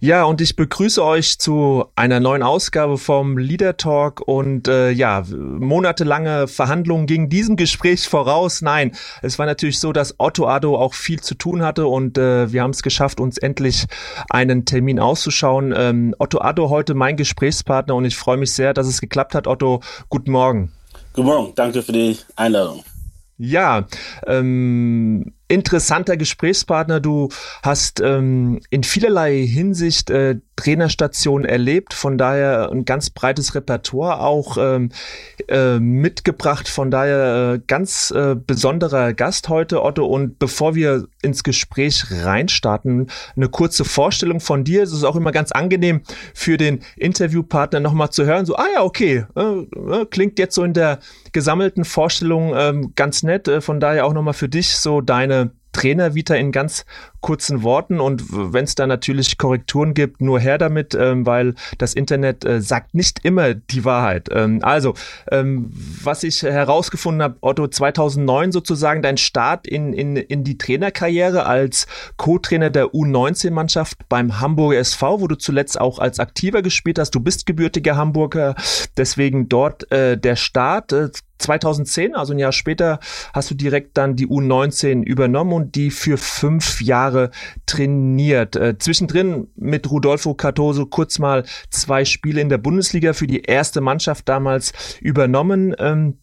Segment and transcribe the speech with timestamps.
[0.00, 5.24] Ja, und ich begrüße euch zu einer neuen Ausgabe vom Leader Talk und äh, ja,
[5.28, 8.62] monatelange Verhandlungen gingen diesem Gespräch voraus.
[8.62, 12.52] Nein, es war natürlich so, dass Otto Addo auch viel zu tun hatte und äh,
[12.52, 13.86] wir haben es geschafft, uns endlich
[14.30, 15.74] einen Termin auszuschauen.
[15.76, 19.48] Ähm, Otto Addo heute mein Gesprächspartner und ich freue mich sehr, dass es geklappt hat.
[19.48, 20.70] Otto, guten Morgen.
[21.12, 22.84] Guten Morgen, danke für die Einladung.
[23.38, 23.86] Ja,
[24.26, 26.98] ähm, interessanter Gesprächspartner.
[26.98, 27.28] Du
[27.62, 34.56] hast ähm, in vielerlei Hinsicht äh, Trainerstation erlebt, von daher ein ganz breites Repertoire auch
[34.58, 34.90] ähm,
[35.46, 36.68] äh, mitgebracht.
[36.68, 40.04] Von daher äh, ganz äh, besonderer Gast heute, Otto.
[40.04, 44.82] Und bevor wir ins Gespräch reinstarten, eine kurze Vorstellung von dir.
[44.82, 46.00] Es ist auch immer ganz angenehm
[46.34, 48.44] für den Interviewpartner nochmal zu hören.
[48.44, 50.98] So, ah ja, okay, äh, äh, klingt jetzt so in der
[51.30, 53.46] gesammelten Vorstellung ähm, ganz nett.
[53.46, 56.84] Äh, von daher auch nochmal für dich so deine Trainer Vita in ganz
[57.20, 61.94] kurzen Worten und wenn es da natürlich Korrekturen gibt, nur her damit, ähm, weil das
[61.94, 64.28] Internet äh, sagt nicht immer die Wahrheit.
[64.32, 64.94] Ähm, also,
[65.30, 65.70] ähm,
[66.02, 71.86] was ich herausgefunden habe, Otto, 2009 sozusagen dein Start in, in, in die Trainerkarriere als
[72.16, 77.14] Co-Trainer der U19-Mannschaft beim Hamburger SV, wo du zuletzt auch als Aktiver gespielt hast.
[77.14, 78.54] Du bist gebürtiger Hamburger,
[78.96, 80.92] deswegen dort äh, der Start.
[80.92, 82.98] Äh, 2010, also ein Jahr später,
[83.32, 87.07] hast du direkt dann die U19 übernommen und die für fünf Jahre
[87.66, 88.56] trainiert.
[88.56, 93.80] Äh, zwischendrin mit Rudolfo Cartoso kurz mal zwei Spiele in der Bundesliga für die erste
[93.80, 95.74] Mannschaft damals übernommen.
[95.78, 96.18] Ähm,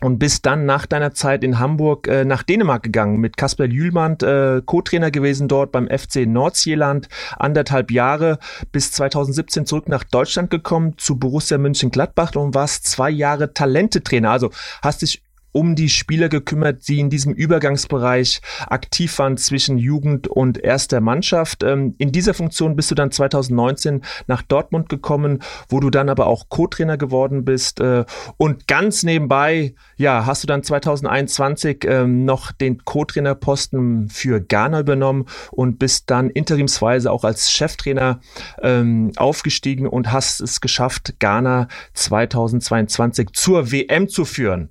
[0.00, 4.16] und bist dann nach deiner Zeit in Hamburg äh, nach Dänemark gegangen mit Kasper Jühlmann,
[4.22, 7.08] äh, Co-Trainer gewesen dort beim FC Nordsjælland,
[7.38, 8.38] anderthalb Jahre
[8.72, 14.30] bis 2017 zurück nach Deutschland gekommen zu Borussia München-Gladbach und warst zwei Jahre Talentetrainer.
[14.30, 14.50] Also
[14.82, 20.58] hast dich um die Spieler gekümmert, die in diesem Übergangsbereich aktiv waren zwischen Jugend und
[20.58, 21.62] erster Mannschaft.
[21.62, 26.26] Ähm, in dieser Funktion bist du dann 2019 nach Dortmund gekommen, wo du dann aber
[26.26, 27.80] auch Co-Trainer geworden bist.
[27.80, 28.04] Äh,
[28.36, 35.26] und ganz nebenbei, ja, hast du dann 2021 ähm, noch den Co-Trainerposten für Ghana übernommen
[35.50, 38.20] und bist dann interimsweise auch als Cheftrainer
[38.62, 44.70] ähm, aufgestiegen und hast es geschafft, Ghana 2022 zur WM zu führen.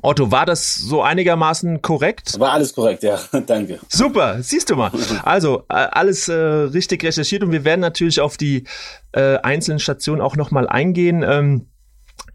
[0.00, 2.38] Otto, war das so einigermaßen korrekt?
[2.40, 3.18] War alles korrekt, ja.
[3.46, 3.78] Danke.
[3.88, 4.90] Super, siehst du mal.
[5.22, 8.64] Also äh, alles äh, richtig recherchiert und wir werden natürlich auf die
[9.12, 11.22] äh, einzelnen Stationen auch nochmal eingehen.
[11.22, 11.66] Ähm,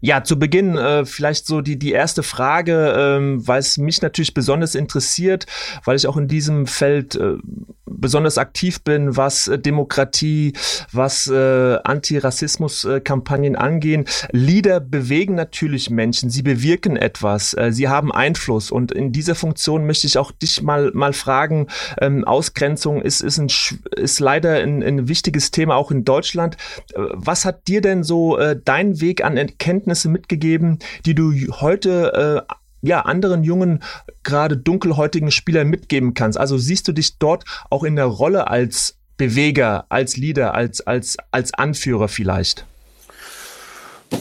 [0.00, 4.34] ja, zu Beginn äh, vielleicht so die, die erste Frage, ähm, weil es mich natürlich
[4.34, 5.46] besonders interessiert,
[5.84, 7.36] weil ich auch in diesem Feld äh,
[7.84, 10.52] besonders aktiv bin, was äh, Demokratie,
[10.92, 14.04] was äh, Antirassismus-Kampagnen angehen.
[14.30, 19.86] Lieder bewegen natürlich Menschen, sie bewirken etwas, äh, sie haben Einfluss und in dieser Funktion
[19.86, 21.66] möchte ich auch dich mal, mal fragen,
[22.00, 23.48] ähm, Ausgrenzung ist, ist, ein,
[23.96, 26.56] ist leider ein, ein wichtiges Thema auch in Deutschland.
[26.94, 31.32] Äh, was hat dir denn so äh, dein Weg an Erkenntnis Erkenntnisse mitgegeben, die du
[31.60, 33.82] heute äh, ja, anderen jungen,
[34.22, 36.38] gerade dunkelhäutigen Spielern mitgeben kannst?
[36.38, 41.16] Also siehst du dich dort auch in der Rolle als Beweger, als Leader, als, als,
[41.32, 42.66] als Anführer vielleicht?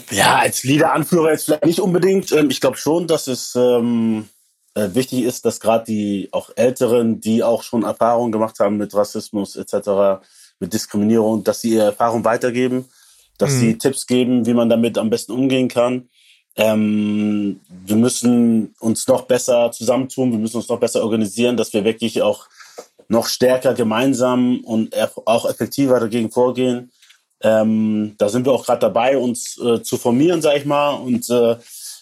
[0.10, 2.32] Ja, als Leader-Anführer jetzt vielleicht nicht unbedingt.
[2.32, 4.28] Ähm, ich glaube schon, dass es ähm,
[4.74, 8.94] äh, wichtig ist, dass gerade die auch Älteren, die auch schon Erfahrungen gemacht haben mit
[8.94, 10.26] Rassismus etc.,
[10.60, 12.86] mit Diskriminierung, dass sie ihre Erfahrung weitergeben
[13.38, 13.60] dass mhm.
[13.60, 16.10] sie Tipps geben, wie man damit am besten umgehen kann.
[16.56, 21.84] Ähm, wir müssen uns noch besser zusammentun, wir müssen uns noch besser organisieren, dass wir
[21.84, 22.48] wirklich auch
[23.10, 24.94] noch stärker gemeinsam und
[25.26, 26.92] auch effektiver dagegen vorgehen.
[27.42, 31.30] Ähm, da sind wir auch gerade dabei, uns äh, zu formieren, sag ich mal, und
[31.30, 31.58] äh,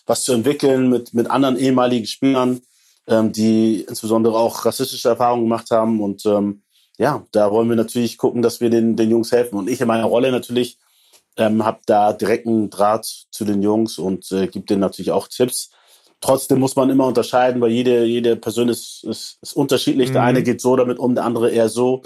[0.05, 2.61] was zu entwickeln mit, mit anderen ehemaligen Spielern,
[3.07, 6.01] ähm, die insbesondere auch rassistische Erfahrungen gemacht haben.
[6.01, 6.61] Und ähm,
[6.97, 9.57] ja, da wollen wir natürlich gucken, dass wir den, den Jungs helfen.
[9.57, 10.77] Und ich in meiner Rolle natürlich
[11.37, 15.71] ähm, habe da direkten Draht zu den Jungs und äh, gebe denen natürlich auch Tipps.
[16.21, 20.09] Trotzdem muss man immer unterscheiden, weil jede, jede Person ist, ist, ist unterschiedlich.
[20.09, 20.13] Mhm.
[20.13, 22.03] Der eine geht so damit um, der andere eher so.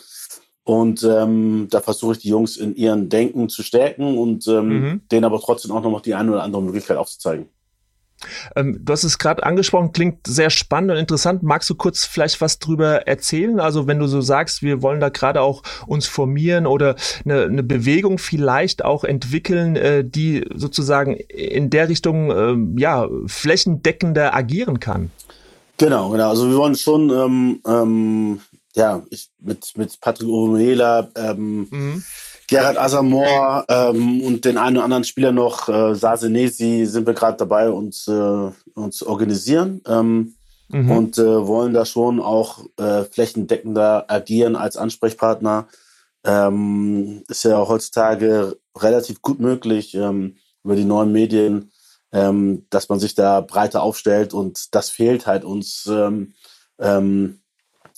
[0.63, 5.01] Und ähm, da versuche ich die Jungs in ihren Denken zu stärken und ähm, mhm.
[5.11, 7.49] denen aber trotzdem auch noch die eine oder andere Möglichkeit aufzuzeigen.
[8.55, 11.43] Ähm, du hast es gerade angesprochen, klingt sehr spannend und interessant.
[11.43, 13.59] Magst du kurz vielleicht was drüber erzählen?
[13.59, 16.95] Also wenn du so sagst, wir wollen da gerade auch uns formieren oder
[17.25, 24.35] eine, eine Bewegung vielleicht auch entwickeln, äh, die sozusagen in der Richtung äh, ja flächendeckender
[24.35, 25.11] agieren kann.
[25.77, 26.29] Genau, genau.
[26.29, 28.41] Also wir wollen schon ähm, ähm,
[28.75, 32.03] ja ich, mit mit Patrick Urumela ähm, mhm
[32.49, 37.37] Gerhard Asamoah ähm, und den einen oder anderen Spieler noch, äh, Sasenesi, sind wir gerade
[37.37, 40.35] dabei, uns, äh, uns organisieren ähm,
[40.69, 40.91] mhm.
[40.91, 45.67] und äh, wollen da schon auch äh, flächendeckender agieren als Ansprechpartner.
[46.23, 51.71] Ähm, ist ja heutzutage relativ gut möglich ähm, über die neuen Medien,
[52.11, 56.33] ähm, dass man sich da breiter aufstellt und das fehlt halt uns, ähm,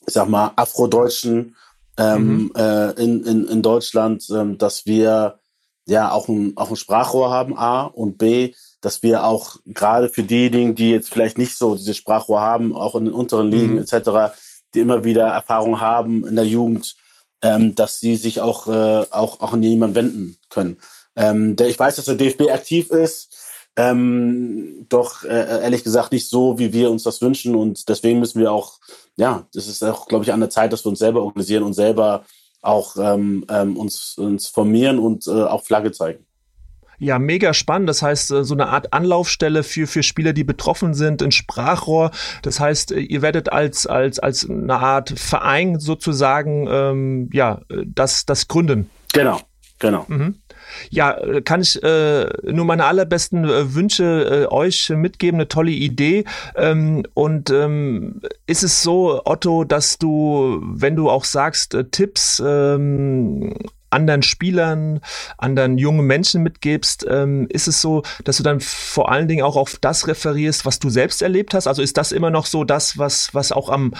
[0.08, 1.56] ich sag mal, Afrodeutschen
[2.18, 2.52] mhm.
[2.56, 5.40] äh, in, in, in Deutschland, ähm, dass wir
[5.86, 10.24] ja auch ein, auch ein Sprachrohr haben, A, und B, dass wir auch gerade für
[10.24, 13.80] diejenigen, die jetzt vielleicht nicht so dieses Sprachrohr haben, auch in den unteren Ligen mhm.
[13.80, 14.34] etc.,
[14.74, 16.96] die immer wieder Erfahrung haben in der Jugend,
[17.42, 20.78] ähm, dass sie sich auch, äh, auch, auch an jemanden wenden können.
[21.16, 23.36] Ähm, der, ich weiß, dass der DFB aktiv ist,
[23.78, 27.56] ähm, doch äh, ehrlich gesagt nicht so, wie wir uns das wünschen.
[27.56, 28.80] Und deswegen müssen wir auch,
[29.22, 31.74] ja, das ist auch, glaube ich, an der Zeit, dass wir uns selber organisieren und
[31.74, 32.26] selber
[32.64, 36.26] auch ähm, ähm, uns, uns formieren und äh, auch Flagge zeigen.
[36.98, 37.88] Ja, mega spannend.
[37.88, 42.10] Das heißt, äh, so eine Art Anlaufstelle für, für Spieler, die betroffen sind, ein Sprachrohr.
[42.42, 48.26] Das heißt, äh, ihr werdet als, als, als eine Art Verein sozusagen, ähm, ja, das,
[48.26, 48.90] das gründen.
[49.14, 49.40] Genau,
[49.82, 50.06] genau.
[50.08, 50.36] Mhm.
[50.90, 55.72] Ja, äh, kann ich äh, nur meine allerbesten äh, Wünsche äh, euch mitgeben, eine tolle
[55.72, 56.24] Idee.
[56.56, 62.42] Ähm, und ähm, ist es so, Otto, dass du, wenn du auch sagst, äh, Tipps
[62.46, 63.56] ähm,
[63.92, 65.02] anderen Spielern,
[65.38, 69.56] anderen jungen Menschen mitgibst, ähm, ist es so, dass du dann vor allen Dingen auch
[69.56, 71.68] auf das referierst, was du selbst erlebt hast?
[71.68, 73.94] Also ist das immer noch so das, was, was auch am,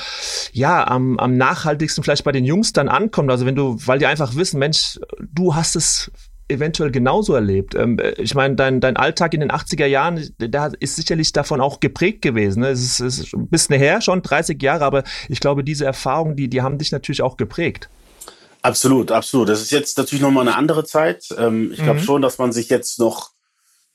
[0.54, 3.30] ja, am, am nachhaltigsten vielleicht bei den Jungs dann ankommt?
[3.32, 6.12] Also wenn du, weil die einfach wissen, Mensch, du hast es
[6.52, 7.76] eventuell genauso erlebt.
[7.76, 11.80] Ähm, ich meine, dein, dein Alltag in den 80er Jahren, der ist sicherlich davon auch
[11.80, 12.64] geprägt gewesen.
[12.64, 16.36] Es, ist, es ist ein bisschen her, schon 30 Jahre, aber ich glaube, diese Erfahrungen,
[16.36, 17.90] die, die haben dich natürlich auch geprägt.
[18.62, 19.50] Absolut, absolut.
[19.50, 21.28] Das ist jetzt natürlich nochmal eine andere Zeit.
[21.38, 22.04] Ähm, ich glaube mhm.
[22.04, 23.32] schon, dass man sich jetzt noch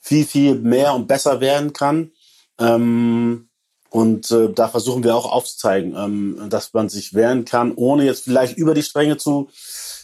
[0.01, 2.13] viel, viel mehr und besser werden kann.
[2.59, 3.49] Ähm,
[3.91, 8.25] und äh, da versuchen wir auch aufzuzeigen, ähm, dass man sich wehren kann, ohne jetzt
[8.25, 9.49] vielleicht über die Stränge zu,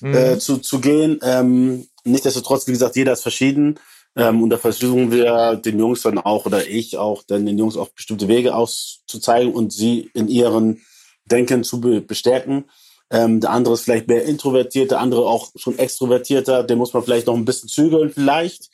[0.00, 0.14] mhm.
[0.14, 1.88] äh, zu, zu gehen.
[2.04, 3.78] Nichtsdestotrotz, wie gesagt, jeder ist verschieden.
[4.14, 7.88] Und da versuchen wir den Jungs dann auch oder ich auch, dann den Jungs auch
[7.90, 10.82] bestimmte Wege auszuzeigen und sie in ihren
[11.24, 12.64] Denken zu be bestärken.
[13.12, 17.04] Ähm, der andere ist vielleicht mehr introvertiert, der andere auch schon extrovertierter, den muss man
[17.04, 18.70] vielleicht noch ein bisschen zügeln vielleicht.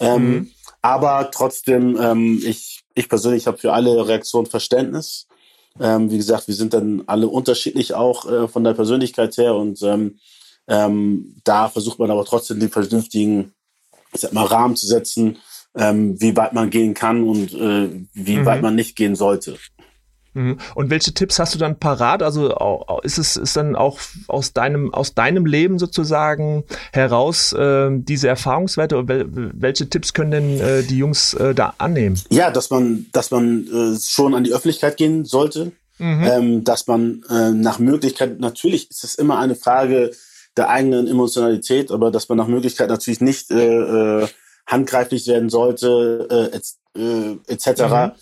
[0.00, 0.50] Ähm, mhm.
[0.82, 5.26] Aber trotzdem, ähm, ich, ich persönlich habe für alle Reaktionen Verständnis.
[5.80, 9.80] Ähm, wie gesagt, wir sind dann alle unterschiedlich auch äh, von der Persönlichkeit her und
[9.82, 10.18] ähm,
[10.68, 13.52] ähm, da versucht man aber trotzdem den vernünftigen
[14.12, 15.38] ich sag mal, Rahmen zu setzen,
[15.76, 18.46] ähm, wie weit man gehen kann und äh, wie mhm.
[18.46, 19.56] weit man nicht gehen sollte.
[20.36, 20.58] Mhm.
[20.74, 22.22] Und welche Tipps hast du dann parat?
[22.22, 22.54] Also
[23.02, 23.98] ist es ist dann auch
[24.28, 29.02] aus deinem aus deinem Leben sozusagen heraus äh, diese Erfahrungswerte?
[29.06, 32.20] Welche Tipps können denn äh, die Jungs äh, da annehmen?
[32.28, 36.24] Ja, dass man dass man äh, schon an die Öffentlichkeit gehen sollte, mhm.
[36.24, 40.10] ähm, dass man äh, nach Möglichkeit natürlich ist es immer eine Frage
[40.58, 44.26] der eigenen Emotionalität, aber dass man nach Möglichkeit natürlich nicht äh,
[44.66, 46.50] handgreiflich werden sollte,
[47.46, 47.82] etc.
[47.82, 48.12] Mhm.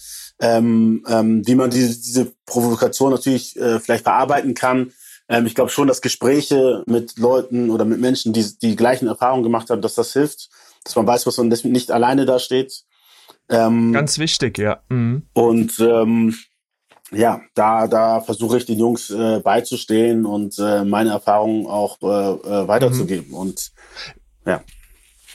[0.41, 4.93] Ähm, ähm, wie man diese, diese Provokation natürlich äh, vielleicht verarbeiten kann.
[5.29, 9.45] Ähm, ich glaube schon, dass Gespräche mit Leuten oder mit Menschen, die die gleichen Erfahrungen
[9.45, 10.51] gemacht haben, dass das hilft,
[10.83, 12.85] dass man weiß, was man nicht alleine da steht.
[13.49, 14.81] Ähm, Ganz wichtig, ja.
[14.89, 15.23] Mhm.
[15.35, 16.35] Und ähm,
[17.13, 22.07] ja, da, da versuche ich den Jungs äh, beizustehen und äh, meine Erfahrungen auch äh,
[22.07, 23.29] äh weiterzugeben.
[23.29, 23.35] Mhm.
[23.35, 23.73] Und
[24.47, 24.63] ja.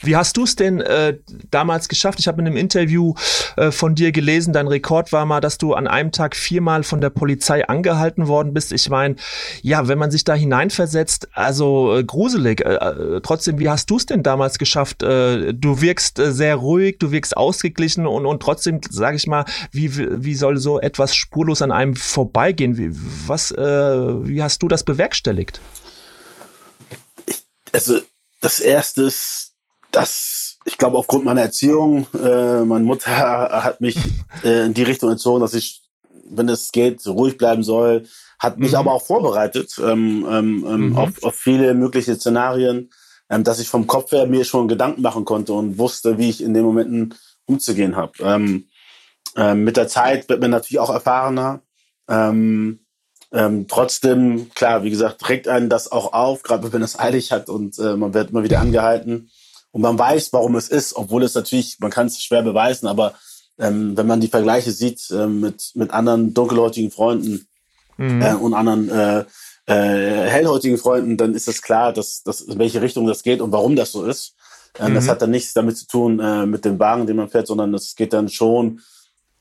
[0.01, 1.17] Wie hast du es denn äh,
[1.51, 2.19] damals geschafft?
[2.19, 3.15] Ich habe in einem Interview
[3.57, 7.01] äh, von dir gelesen, dein Rekord war mal, dass du an einem Tag viermal von
[7.01, 8.71] der Polizei angehalten worden bist.
[8.71, 9.15] Ich meine,
[9.61, 12.61] ja, wenn man sich da hineinversetzt, also äh, gruselig.
[12.61, 15.03] Äh, äh trotzdem, wie hast du es denn damals geschafft?
[15.03, 19.43] Äh, du wirkst äh, sehr ruhig, du wirkst ausgeglichen und, und trotzdem, sage ich mal,
[19.71, 22.77] wie, wie soll so etwas spurlos an einem vorbeigehen?
[22.77, 22.91] Wie,
[23.27, 25.59] was, äh, wie hast du das bewerkstelligt?
[27.25, 27.99] Ich, also
[28.41, 29.48] das erste ist
[29.91, 33.11] das, ich glaube, aufgrund meiner Erziehung, äh, meine Mutter
[33.63, 33.97] hat mich
[34.43, 35.81] äh, in die Richtung erzogen, dass ich,
[36.29, 38.05] wenn es geht, ruhig bleiben soll,
[38.37, 38.77] hat mich mhm.
[38.77, 40.97] aber auch vorbereitet ähm, ähm, ähm, mhm.
[40.97, 42.89] auf, auf viele mögliche Szenarien,
[43.29, 46.41] ähm, dass ich vom Kopf her mir schon Gedanken machen konnte und wusste, wie ich
[46.41, 47.15] in den Momenten
[47.45, 48.13] umzugehen habe.
[48.21, 48.69] Ähm,
[49.35, 51.61] ähm, mit der Zeit wird man natürlich auch erfahrener.
[52.07, 52.79] Ähm,
[53.31, 57.31] ähm, trotzdem, klar, wie gesagt, regt einen das auch auf, gerade wenn man es eilig
[57.31, 59.29] hat und äh, man wird immer wieder angehalten
[59.71, 63.13] und man weiß, warum es ist, obwohl es natürlich, man kann es schwer beweisen, aber
[63.59, 67.47] ähm, wenn man die Vergleiche sieht äh, mit, mit anderen dunkelhäutigen Freunden
[67.97, 68.21] mhm.
[68.21, 69.25] äh, und anderen äh,
[69.65, 73.51] äh, hellhäutigen Freunden, dann ist es klar, dass, dass in welche Richtung das geht und
[73.51, 74.35] warum das so ist.
[74.79, 74.95] Äh, mhm.
[74.95, 77.73] Das hat dann nichts damit zu tun äh, mit dem Wagen, den man fährt, sondern
[77.73, 78.81] es geht dann schon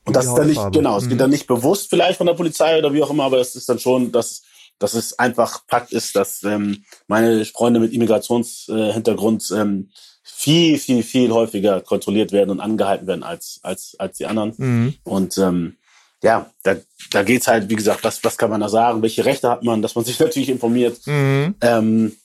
[0.09, 1.09] und das ist dann nicht, genau, es mhm.
[1.09, 3.69] geht dann nicht bewusst vielleicht von der Polizei oder wie auch immer, aber es ist
[3.69, 4.41] dann schon, dass,
[4.79, 9.91] dass es einfach Fakt ist, dass ähm, meine Freunde mit Immigrationshintergrund äh, ähm,
[10.39, 14.53] viel, viel, viel häufiger kontrolliert werden und angehalten werden als, als, als die anderen.
[14.55, 14.93] Mhm.
[15.03, 15.75] Und ähm,
[16.23, 16.77] ja, da,
[17.11, 19.01] da geht's halt, wie gesagt, was, was kann man da sagen?
[19.01, 21.05] Welche Rechte hat man, dass man sich natürlich informiert?
[21.05, 21.55] Mhm.
[21.59, 22.15] Ähm,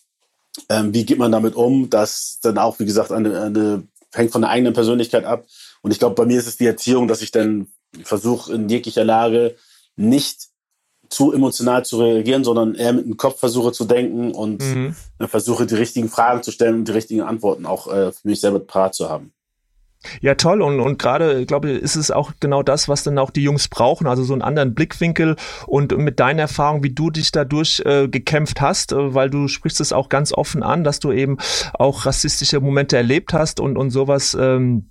[0.68, 1.90] ähm, wie geht man damit um?
[1.90, 5.44] Das dann auch, wie gesagt, eine, eine, hängt von der eigenen Persönlichkeit ab.
[5.83, 7.66] Und ich glaube, bei mir ist es die Erziehung, dass ich dann
[8.04, 9.56] versuche in jeglicher Lage
[9.97, 10.50] nicht
[11.08, 14.94] zu emotional zu reagieren, sondern eher mit dem Kopf versuche zu denken und mhm.
[15.26, 18.61] versuche die richtigen Fragen zu stellen und die richtigen Antworten auch äh, für mich selber
[18.61, 19.32] parat zu haben.
[20.20, 20.62] Ja, toll.
[20.62, 23.68] Und, und gerade, glaube ich, ist es auch genau das, was dann auch die Jungs
[23.68, 24.06] brauchen.
[24.06, 28.61] Also so einen anderen Blickwinkel und mit deiner Erfahrung, wie du dich dadurch äh, gekämpft
[28.61, 31.38] hast, äh, weil du sprichst es auch ganz offen an, dass du eben
[31.75, 34.37] auch rassistische Momente erlebt hast und, und sowas.
[34.38, 34.90] Ähm,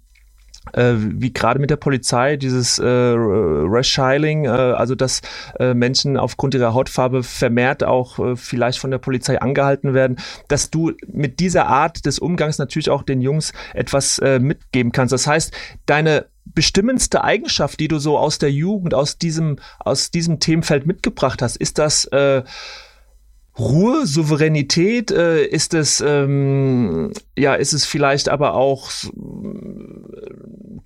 [0.71, 5.21] äh, wie gerade mit der Polizei, dieses äh, Rashiling, äh, also dass
[5.59, 10.17] äh, Menschen aufgrund ihrer Hautfarbe vermehrt auch äh, vielleicht von der Polizei angehalten werden,
[10.47, 15.11] dass du mit dieser Art des Umgangs natürlich auch den Jungs etwas äh, mitgeben kannst.
[15.11, 15.53] Das heißt,
[15.85, 21.41] deine bestimmendste Eigenschaft, die du so aus der Jugend, aus diesem, aus diesem Themenfeld mitgebracht
[21.41, 22.43] hast, ist das äh,
[23.57, 25.11] Ruhe, Souveränität?
[25.11, 28.89] Äh, ist es ähm, ja, ist es vielleicht aber auch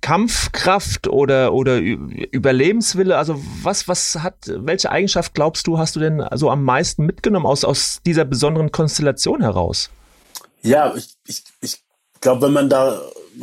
[0.02, 3.16] Kampfkraft oder oder Überlebenswille?
[3.16, 7.46] Also was was hat welche Eigenschaft glaubst du hast du denn so am meisten mitgenommen
[7.46, 9.90] aus aus dieser besonderen Konstellation heraus?
[10.62, 11.80] Ja, ich ich, ich
[12.20, 13.00] glaube, wenn man da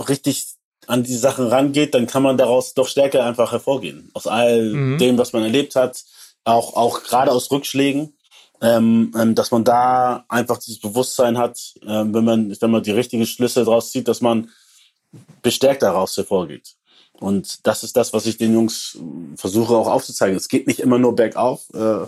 [0.07, 0.45] richtig
[0.85, 4.97] an die Sachen rangeht, dann kann man daraus doch stärker einfach hervorgehen aus all mhm.
[4.99, 6.03] dem, was man erlebt hat,
[6.43, 8.13] auch auch gerade aus Rückschlägen
[8.61, 12.91] ähm, ähm, dass man da einfach dieses Bewusstsein hat, ähm, wenn man wenn man die
[12.91, 14.49] richtigen Schlüsse daraus zieht, dass man
[15.41, 16.75] bestärkt daraus hervorgeht.
[17.19, 18.97] Und das ist das, was ich den Jungs
[19.35, 20.35] versuche auch aufzuzeigen.
[20.35, 22.05] Es geht nicht immer nur bergauf äh,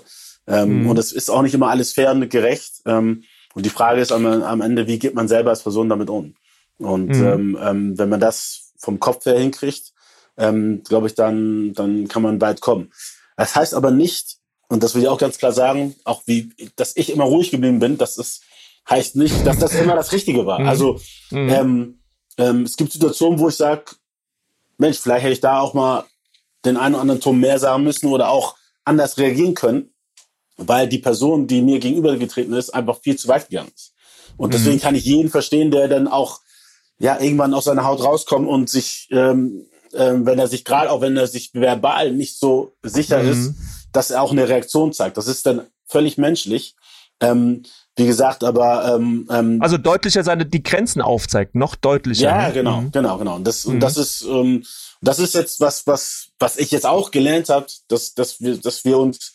[0.48, 0.90] ähm, mhm.
[0.90, 2.82] und es ist auch nicht immer alles fair und gerecht.
[2.86, 3.24] Ähm,
[3.54, 6.36] und die Frage ist am, am Ende, wie geht man selber als Person damit um?
[6.78, 7.26] Und mhm.
[7.26, 9.94] ähm, ähm, wenn man das vom Kopf her hinkriegt,
[10.38, 12.92] ähm, glaube ich, dann, dann kann man weit kommen.
[13.36, 14.37] Das heißt aber nicht,
[14.70, 17.80] und das will ich auch ganz klar sagen, auch wie, dass ich immer ruhig geblieben
[17.80, 18.44] bin, das ist,
[18.90, 20.60] heißt nicht, dass das immer das Richtige war.
[20.60, 20.68] Mhm.
[20.68, 21.00] Also
[21.32, 21.50] mhm.
[21.50, 22.00] Ähm,
[22.38, 23.84] ähm, es gibt Situationen, wo ich sage,
[24.78, 26.06] Mensch, vielleicht hätte ich da auch mal
[26.66, 29.94] den einen oder anderen Ton mehr sagen müssen oder auch anders reagieren können,
[30.58, 33.94] weil die Person, die mir gegenübergetreten ist, einfach viel zu weit gegangen ist.
[34.38, 34.82] Und deswegen mhm.
[34.82, 36.42] kann ich jeden verstehen, der dann auch
[37.00, 41.02] ja irgendwann aus seiner Haut rauskommt und sich, ähm, ähm, wenn er sich gerade auch
[41.02, 43.32] wenn er sich verbal nicht so sicher mhm.
[43.32, 43.54] ist,
[43.98, 45.18] dass er auch eine Reaktion zeigt.
[45.18, 46.76] Das ist dann völlig menschlich.
[47.20, 47.64] Ähm,
[47.96, 52.26] wie gesagt, aber ähm, ähm, also deutlicher seine die Grenzen aufzeigt, noch deutlicher.
[52.26, 52.54] Ja, ne?
[52.54, 52.92] genau, mhm.
[52.92, 53.36] genau, genau.
[53.38, 53.74] Und das mhm.
[53.74, 54.64] und das ist ähm,
[55.02, 58.86] das ist jetzt was was was ich jetzt auch gelernt habe, dass dass wir dass
[58.86, 59.34] wir uns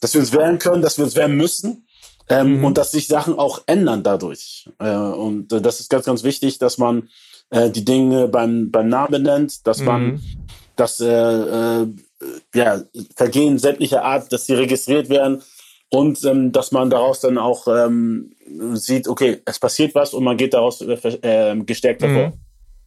[0.00, 1.88] dass wir uns wehren können, dass wir uns wehren müssen
[2.28, 2.66] ähm, mhm.
[2.66, 4.70] und dass sich Sachen auch ändern dadurch.
[4.78, 7.08] Äh, und äh, das ist ganz ganz wichtig, dass man
[7.50, 10.20] äh, die Dinge beim beim Namen nennt, dass man mhm.
[10.76, 11.88] dass äh, äh,
[12.54, 12.82] ja,
[13.16, 15.42] Vergehen sämtlicher Art, dass sie registriert werden
[15.90, 18.34] und ähm, dass man daraus dann auch ähm,
[18.74, 22.28] sieht, okay, es passiert was und man geht daraus äh, äh gestärkt hervor.
[22.28, 22.43] Mhm.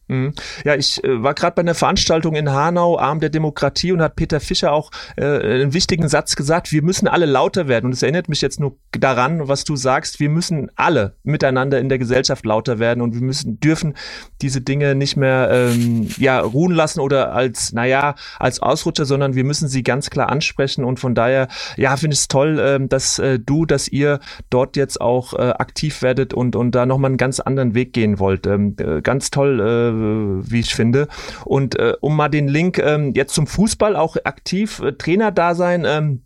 [0.08, 0.32] Mhm.
[0.64, 4.16] Ja, ich äh, war gerade bei einer Veranstaltung in Hanau, Arm der Demokratie, und hat
[4.16, 7.86] Peter Fischer auch äh, einen wichtigen Satz gesagt, wir müssen alle lauter werden.
[7.86, 11.88] Und es erinnert mich jetzt nur daran, was du sagst, wir müssen alle miteinander in
[11.88, 13.94] der Gesellschaft lauter werden und wir müssen, dürfen
[14.40, 19.44] diese Dinge nicht mehr ähm, ja, ruhen lassen oder als, naja, als Ausrutscher, sondern wir
[19.44, 20.84] müssen sie ganz klar ansprechen.
[20.84, 24.76] Und von daher, ja, finde ich es toll, ähm, dass äh, du, dass ihr dort
[24.76, 28.46] jetzt auch äh, aktiv werdet und, und da nochmal einen ganz anderen Weg gehen wollt.
[28.46, 31.08] Ähm, äh, ganz toll, äh, äh, wie ich finde.
[31.44, 35.54] Und äh, um mal den Link ähm, jetzt zum Fußball auch aktiv äh, Trainer da
[35.54, 35.84] sein.
[35.86, 36.22] Ähm,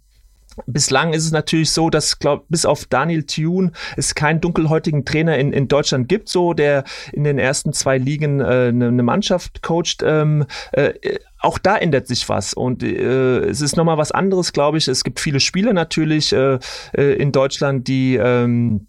[0.66, 5.38] Bislang ist es natürlich so, dass glaub, bis auf Daniel Thune es keinen dunkelhäutigen Trainer
[5.38, 9.62] in, in Deutschland gibt, so der in den ersten zwei Ligen äh, eine, eine Mannschaft
[9.62, 10.02] coacht.
[10.02, 10.92] Ähm, äh,
[11.38, 14.88] auch da ändert sich was und äh, es ist nochmal was anderes, glaube ich.
[14.88, 16.58] Es gibt viele Spieler natürlich äh,
[16.96, 18.86] äh in Deutschland, die ähm,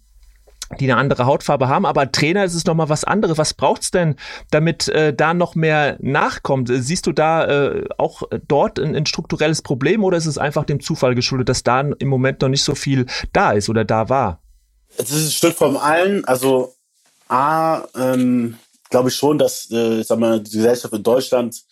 [0.80, 3.38] die eine andere Hautfarbe haben, aber Trainer ist es nochmal was anderes.
[3.38, 4.16] Was braucht's denn,
[4.50, 6.70] damit äh, da noch mehr nachkommt?
[6.72, 10.80] Siehst du da äh, auch dort ein, ein, strukturelles Problem oder ist es einfach dem
[10.80, 14.40] Zufall geschuldet, dass da im Moment noch nicht so viel da ist oder da war?
[14.96, 16.24] Es ist ein Stück von allen.
[16.24, 16.74] Also
[17.28, 18.56] A, ähm,
[18.90, 21.62] glaube ich schon, dass äh, ich sag mal, die Gesellschaft in Deutschland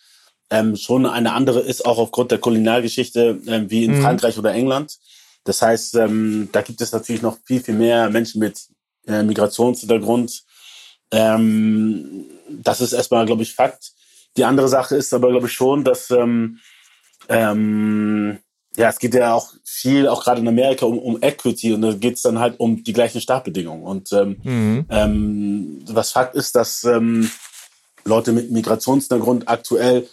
[0.49, 4.01] ähm, schon eine andere ist, auch aufgrund der Kulinargeschichte, äh, wie in mhm.
[4.01, 4.97] Frankreich oder England.
[5.45, 8.59] Das heißt, ähm, da gibt es natürlich noch viel, viel mehr Menschen mit
[9.07, 10.43] äh, Migrationshintergrund.
[11.11, 13.91] Ähm, das ist erstmal, glaube ich, Fakt.
[14.35, 16.59] Die andere Sache ist aber, glaube ich, schon, dass ähm,
[17.29, 18.39] ähm,
[18.75, 21.93] ja, es geht ja auch viel, auch gerade in Amerika, um, um Equity und da
[21.93, 23.83] geht es dann halt um die gleichen Startbedingungen.
[23.83, 24.85] Und ähm, mhm.
[24.89, 27.29] ähm, was Fakt ist, dass ähm,
[28.03, 30.07] Leute mit Migrationshintergrund aktuell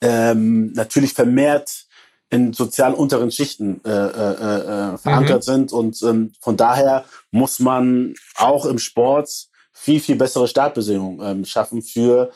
[0.00, 1.87] ähm, natürlich vermehrt
[2.30, 5.50] in sozial unteren Schichten äh, äh, äh, verankert mhm.
[5.50, 5.72] sind.
[5.72, 11.82] Und ähm, von daher muss man auch im Sport viel, viel bessere Startbedingungen ähm, schaffen
[11.82, 12.30] für,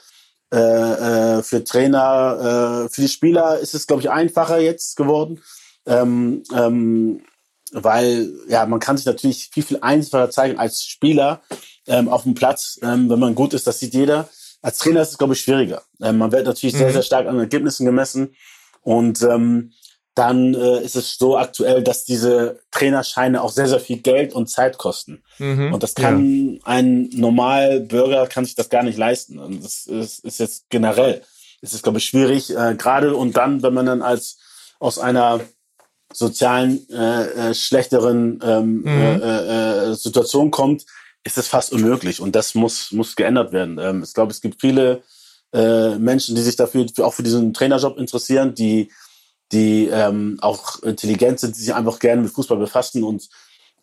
[0.53, 2.87] äh, äh, für Trainer.
[2.87, 5.41] Äh, für die Spieler ist es, glaube ich, einfacher jetzt geworden.
[5.85, 7.23] Ähm, ähm,
[7.73, 11.41] weil ja, man kann sich natürlich viel, viel einfacher zeigen als Spieler
[11.87, 14.29] ähm, auf dem Platz, ähm, wenn man gut ist, das sieht jeder.
[14.61, 15.83] Als Trainer ist es, glaube ich, schwieriger.
[16.01, 16.79] Ähm, man wird natürlich mhm.
[16.79, 18.35] sehr, sehr stark an Ergebnissen gemessen.
[18.83, 19.73] Und ähm,
[20.15, 24.49] dann äh, ist es so aktuell, dass diese Trainerscheine auch sehr, sehr viel Geld und
[24.49, 25.23] Zeit kosten.
[25.39, 26.61] Mhm, und das kann ja.
[26.65, 29.39] ein Normalbürger kann sich das gar nicht leisten.
[29.39, 31.23] Und das ist, ist jetzt generell,
[31.63, 34.39] ist es, glaube ich, schwierig, äh, gerade und dann, wenn man dann als
[34.79, 35.41] aus einer
[36.13, 39.23] sozialen äh, äh, schlechteren ähm, mhm.
[39.23, 40.85] äh, äh, Situation kommt,
[41.25, 42.21] ist es fast unmöglich.
[42.21, 43.79] Und das muss, muss geändert werden.
[43.79, 45.03] Ähm, ich glaube, es gibt viele
[45.55, 48.91] äh, Menschen, die sich dafür auch für diesen Trainerjob interessieren, die
[49.53, 53.29] die ähm, auch intelligent sind, die sich einfach gerne mit Fußball befassen und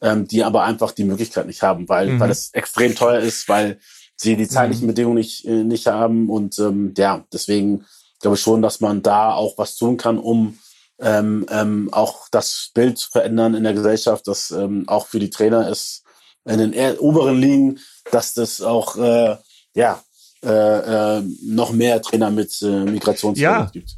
[0.02, 2.20] ähm, die aber einfach die Möglichkeit nicht haben, weil, mhm.
[2.20, 3.80] weil es extrem teuer ist, weil
[4.16, 4.90] sie die zeitlichen mhm.
[4.90, 6.30] Bedingungen nicht, äh, nicht haben.
[6.30, 7.86] Und ähm, ja, deswegen
[8.20, 10.58] glaube ich schon, dass man da auch was tun kann, um
[11.00, 15.30] ähm, ähm, auch das Bild zu verändern in der Gesellschaft, dass ähm, auch für die
[15.30, 16.04] Trainer es
[16.46, 17.80] in den oberen Ligen,
[18.12, 19.38] dass das auch äh,
[19.76, 20.02] ja
[20.43, 23.70] äh, äh, noch mehr Trainer mit äh, Migrationshintergrund ja.
[23.72, 23.96] gibt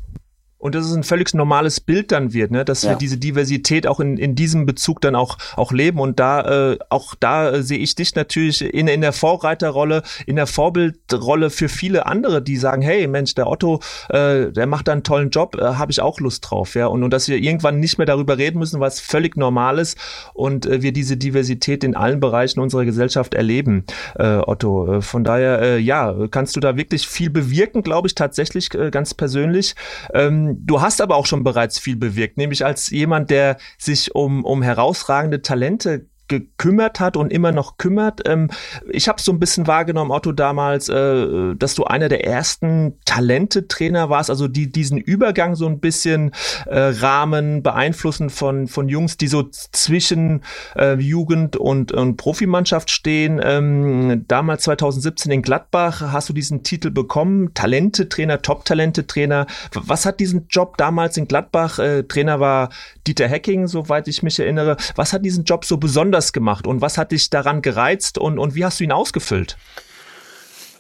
[0.62, 2.64] und dass es ein völlig normales Bild dann wird, ne?
[2.64, 2.92] dass ja.
[2.92, 6.00] wir diese Diversität auch in, in diesem Bezug dann auch, auch leben.
[6.00, 10.36] Und da, äh, auch da äh, sehe ich dich natürlich in, in der Vorreiterrolle, in
[10.36, 14.92] der Vorbildrolle für viele andere, die sagen, hey Mensch, der Otto, äh, der macht da
[14.92, 16.76] einen tollen Job, äh, habe ich auch Lust drauf.
[16.76, 19.98] ja und, und dass wir irgendwann nicht mehr darüber reden müssen, was völlig normal ist
[20.36, 24.98] und äh, wir diese Diversität in allen Bereichen unserer Gesellschaft erleben, äh, Otto.
[24.98, 28.92] Äh, von daher, äh, ja, kannst du da wirklich viel bewirken, glaube ich, tatsächlich äh,
[28.92, 29.74] ganz persönlich.
[30.14, 34.44] Ähm, du hast aber auch schon bereits viel bewirkt, nämlich als jemand, der sich um,
[34.46, 38.22] um herausragende Talente gekümmert hat und immer noch kümmert.
[38.26, 38.50] Ähm,
[38.90, 44.10] ich habe so ein bisschen wahrgenommen, Otto, damals, äh, dass du einer der ersten Talente-Trainer
[44.10, 46.32] warst, also die diesen Übergang so ein bisschen
[46.68, 50.42] äh, Rahmen beeinflussen von, von Jungs, die so zwischen
[50.78, 53.42] äh, Jugend und, und Profimannschaft stehen.
[53.44, 59.48] Ähm, damals 2017 in Gladbach hast du diesen Titel bekommen, Talente-Trainer, Top-Talente-Trainer.
[59.74, 62.70] Was hat diesen Job damals in Gladbach, äh, Trainer war
[63.06, 66.82] Dieter Hecking, soweit ich mich erinnere, was hat diesen Job so besonders anders gemacht und
[66.82, 69.58] was hat dich daran gereizt und, und wie hast du ihn ausgefüllt?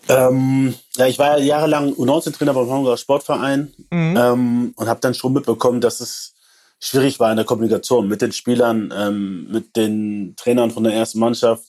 [0.07, 4.17] Ähm, ja, ich war ja jahrelang U19-Trainer beim Hamburger Sportverein mhm.
[4.17, 6.33] ähm, und habe dann schon mitbekommen, dass es
[6.79, 11.19] schwierig war in der Kommunikation mit den Spielern, ähm, mit den Trainern von der ersten
[11.19, 11.63] Mannschaft,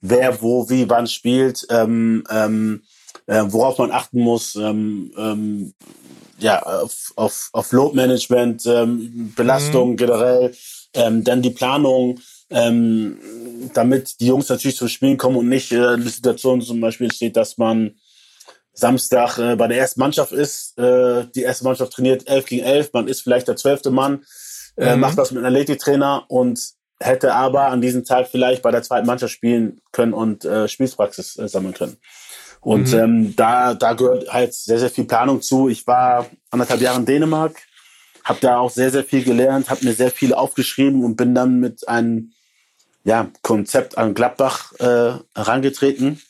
[0.00, 2.82] wer wo wie wann spielt, ähm, ähm,
[3.26, 5.74] äh, worauf man achten muss, ähm, ähm,
[6.38, 9.96] ja, auf, auf, auf Load Management, ähm, Belastung mhm.
[9.96, 10.54] generell,
[10.94, 12.18] ähm, dann die Planung,
[12.50, 13.18] ähm,
[13.74, 17.36] damit die Jungs natürlich zum Spielen kommen und nicht äh, eine Situation zum Beispiel steht,
[17.36, 17.94] dass man
[18.72, 22.92] Samstag äh, bei der ersten Mannschaft ist, äh, die erste Mannschaft trainiert 11 gegen 11,
[22.92, 24.24] man ist vielleicht der zwölfte Mann,
[24.76, 25.00] äh, mhm.
[25.00, 26.60] macht das mit einem Athletiktrainer und
[26.98, 31.38] hätte aber an diesem Tag vielleicht bei der zweiten Mannschaft spielen können und äh, Spielpraxis
[31.38, 31.96] äh, sammeln können.
[32.60, 32.98] Und mhm.
[32.98, 35.68] ähm, da, da gehört halt sehr, sehr viel Planung zu.
[35.68, 37.56] Ich war anderthalb Jahre in Dänemark,
[38.22, 41.58] habe da auch sehr, sehr viel gelernt, habe mir sehr viel aufgeschrieben und bin dann
[41.58, 42.32] mit einem
[43.04, 46.20] ja, Konzept an Gladbach äh, herangetreten.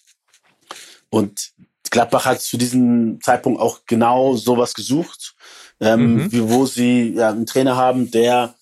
[1.10, 1.52] Und
[1.90, 5.34] Gladbach hat zu diesem Zeitpunkt auch genau sowas gesucht,
[5.80, 6.32] ähm, mhm.
[6.32, 8.54] wie, wo sie ja, einen Trainer haben, der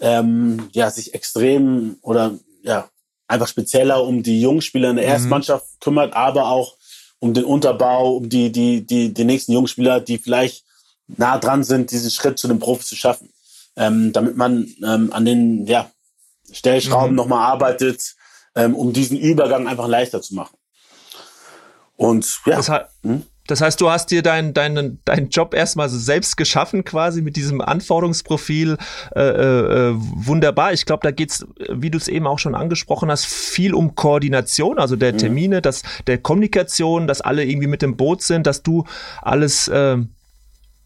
[0.00, 2.88] ähm, ja, sich extrem oder ja,
[3.28, 5.12] einfach spezieller um die Jungspieler in der mhm.
[5.12, 6.76] Erstmannschaft kümmert, aber auch
[7.20, 10.64] um den Unterbau, um die, die, die, die nächsten Jungspieler, die vielleicht
[11.06, 13.30] nah dran sind, diesen Schritt zu den Profis zu schaffen.
[13.76, 15.90] Ähm, damit man ähm, an den ja,
[16.52, 17.16] Stellschrauben mhm.
[17.16, 18.14] nochmal arbeitet,
[18.54, 20.56] ähm, um diesen Übergang einfach leichter zu machen.
[21.96, 22.56] Und ja.
[22.56, 22.70] Das,
[23.02, 23.22] hm?
[23.46, 27.36] das heißt, du hast dir deinen dein, dein Job erstmal so selbst geschaffen, quasi mit
[27.36, 28.76] diesem Anforderungsprofil.
[29.14, 30.72] Äh, äh, äh wunderbar.
[30.72, 34.78] Ich glaube, da geht's, wie du es eben auch schon angesprochen hast, viel um Koordination,
[34.78, 35.18] also der mhm.
[35.18, 35.62] Termine, mhm.
[35.62, 38.84] dass der Kommunikation, dass alle irgendwie mit dem Boot sind, dass du
[39.20, 39.98] alles äh,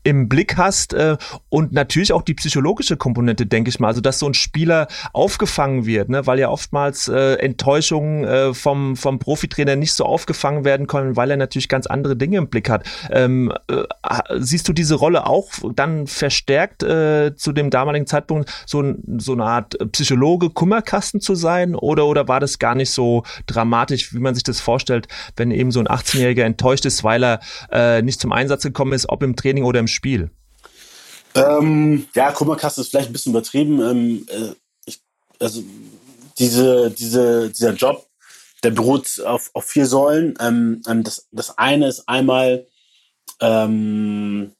[0.06, 1.16] im Blick hast äh,
[1.48, 3.88] und natürlich auch die psychologische Komponente, denke ich mal.
[3.88, 6.28] Also, dass so ein Spieler aufgefangen wird, ne?
[6.28, 11.32] weil ja oftmals äh, Enttäuschungen äh, vom, vom Profitrainer nicht so aufgefangen werden können, weil
[11.32, 12.86] er natürlich ganz andere Dinge im Blick hat.
[13.10, 13.82] Ähm, äh,
[14.36, 19.44] siehst du diese Rolle auch dann verstärkt äh, zu dem damaligen Zeitpunkt, so, so eine
[19.44, 21.74] Art Psychologe, Kummerkasten zu sein?
[21.74, 25.72] Oder, oder war das gar nicht so dramatisch, wie man sich das vorstellt, wenn eben
[25.72, 27.40] so ein 18-Jähriger enttäuscht ist, weil er
[27.72, 30.30] äh, nicht zum Einsatz gekommen ist, ob im Training oder im Spiel?
[31.34, 33.80] Ähm, ja, Kummerkasten ist vielleicht ein bisschen übertrieben.
[33.80, 34.54] Ähm, äh,
[34.86, 35.00] ich,
[35.40, 35.62] also
[36.38, 38.06] diese, diese, dieser Job,
[38.62, 40.34] der beruht auf, auf vier Säulen.
[40.40, 42.66] Ähm, ähm das, das eine ist einmal
[43.40, 44.52] ähm,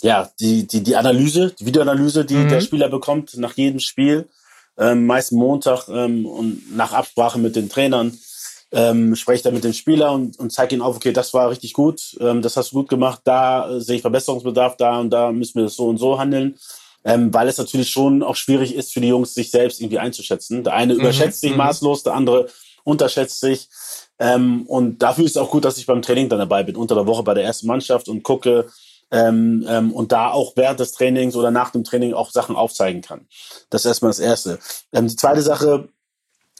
[0.00, 2.48] ja, die, die, die Analyse, die Videoanalyse, die mhm.
[2.48, 4.28] der Spieler bekommt nach jedem Spiel.
[4.78, 8.16] Ähm, meist Montag ähm, und nach Absprache mit den Trainern
[8.72, 11.72] ähm, spreche dann mit dem Spieler und, und zeige ihm auf, okay, das war richtig
[11.72, 15.32] gut, ähm, das hast du gut gemacht, da äh, sehe ich Verbesserungsbedarf, da und da
[15.32, 16.56] müssen wir das so und so handeln.
[17.04, 20.64] Ähm, weil es natürlich schon auch schwierig ist für die Jungs, sich selbst irgendwie einzuschätzen.
[20.64, 21.58] Der eine mhm, überschätzt sich mhm.
[21.58, 22.48] maßlos, der andere
[22.84, 23.68] unterschätzt sich.
[24.18, 26.96] Ähm, und dafür ist es auch gut, dass ich beim Training dann dabei bin, unter
[26.96, 28.66] der Woche bei der ersten Mannschaft und gucke
[29.10, 33.00] ähm, ähm, und da auch während des Trainings oder nach dem Training auch Sachen aufzeigen
[33.00, 33.26] kann.
[33.70, 34.58] Das ist erstmal das Erste.
[34.92, 35.88] Ähm, die zweite Sache,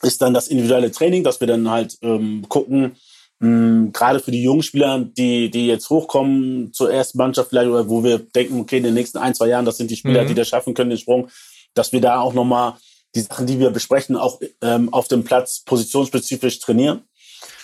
[0.02, 2.96] ist dann das individuelle Training, dass wir dann halt ähm, gucken,
[3.40, 7.88] mh, gerade für die jungen Spieler, die, die jetzt hochkommen zur ersten Mannschaft vielleicht, oder
[7.88, 10.28] wo wir denken, okay, in den nächsten ein, zwei Jahren, das sind die Spieler, mhm.
[10.28, 11.28] die das schaffen können, den Sprung,
[11.74, 12.74] dass wir da auch nochmal
[13.14, 17.02] die Sachen, die wir besprechen, auch ähm, auf dem Platz positionsspezifisch trainieren.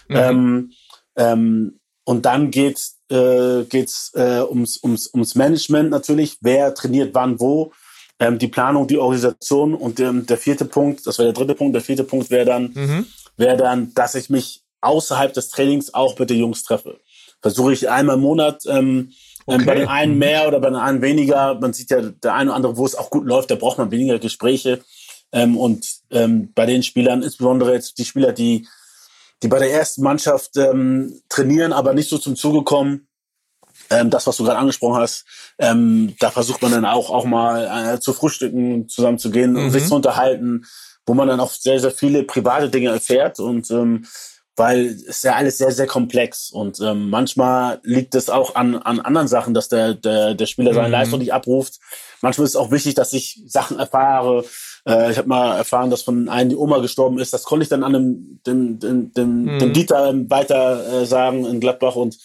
[0.09, 0.17] Mhm.
[0.17, 0.73] Ähm,
[1.17, 6.39] ähm, und dann geht's äh, geht's äh, ums, ums, ums Management natürlich.
[6.41, 7.73] Wer trainiert wann wo?
[8.19, 11.75] Ähm, die Planung, die Organisation und ähm, der vierte Punkt, das wäre der dritte Punkt,
[11.75, 13.07] der vierte Punkt wäre dann, mhm.
[13.37, 17.01] wäre dann, dass ich mich außerhalb des Trainings auch mit den Jungs treffe.
[17.41, 19.13] Versuche ich einmal im Monat, ähm,
[19.47, 19.65] ähm okay.
[19.65, 20.19] bei den einen mhm.
[20.19, 21.55] mehr oder bei den einen weniger.
[21.55, 23.91] Man sieht ja der eine oder andere, wo es auch gut läuft, da braucht man
[23.91, 24.81] weniger Gespräche.
[25.33, 28.69] Ähm, und ähm, bei den Spielern, insbesondere jetzt die Spieler, die,
[29.43, 33.09] die bei der ersten Mannschaft ähm, trainieren, aber nicht so zum Zuge kommen,
[33.91, 35.25] ähm, das, was du gerade angesprochen hast,
[35.59, 39.67] ähm, da versucht man dann auch, auch mal äh, zu frühstücken, zusammen zu gehen und
[39.67, 39.71] mhm.
[39.71, 40.65] sich zu unterhalten,
[41.07, 44.07] wo man dann auch sehr, sehr viele private Dinge erfährt und ähm,
[44.57, 49.01] weil es ja alles sehr, sehr komplex und ähm, manchmal liegt es auch an, an
[49.01, 50.93] anderen Sachen, dass der, der, der Spieler seine mhm.
[50.93, 51.81] Leistung nicht abruft.
[52.23, 54.45] Manchmal ist es auch wichtig, dass ich Sachen erfahre.
[54.87, 57.33] Äh, ich habe mal erfahren, dass von einem die Oma gestorben ist.
[57.33, 59.59] Das konnte ich dann an dem, dem, dem, dem, mhm.
[59.59, 62.17] dem Dieter weiter äh, sagen in Gladbach und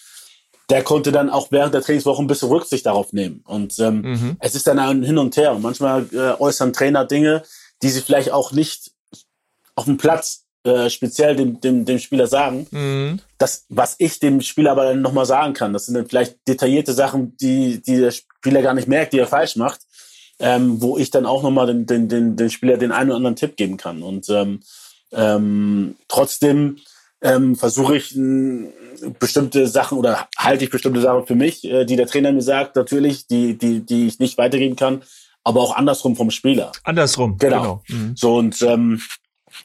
[0.70, 3.42] der konnte dann auch während der Trainingswoche ein bisschen Rücksicht darauf nehmen.
[3.44, 4.36] Und ähm, mhm.
[4.38, 5.54] es ist dann ein Hin und Her.
[5.54, 7.42] Und manchmal äh, äußern Trainer Dinge,
[7.82, 8.92] die sie vielleicht auch nicht
[9.74, 12.66] auf dem Platz äh, speziell dem, dem, dem Spieler sagen.
[12.70, 13.20] Mhm.
[13.38, 16.92] Das, was ich dem Spieler aber dann nochmal sagen kann, das sind dann vielleicht detaillierte
[16.92, 19.80] Sachen, die, die der Spieler gar nicht merkt, die er falsch macht,
[20.38, 23.36] ähm, wo ich dann auch nochmal den, den, den, den Spieler den einen oder anderen
[23.36, 24.02] Tipp geben kann.
[24.02, 24.60] Und ähm,
[25.12, 26.76] ähm, trotzdem
[27.22, 28.14] ähm, versuche ich
[29.18, 32.76] bestimmte Sachen oder halte ich bestimmte Sachen für mich, äh, die der Trainer mir sagt,
[32.76, 35.02] natürlich, die, die, die ich nicht weitergeben kann,
[35.44, 36.72] aber auch andersrum vom Spieler.
[36.84, 37.82] Andersrum, genau.
[37.88, 38.00] genau.
[38.02, 38.16] Mhm.
[38.16, 39.00] So und ähm,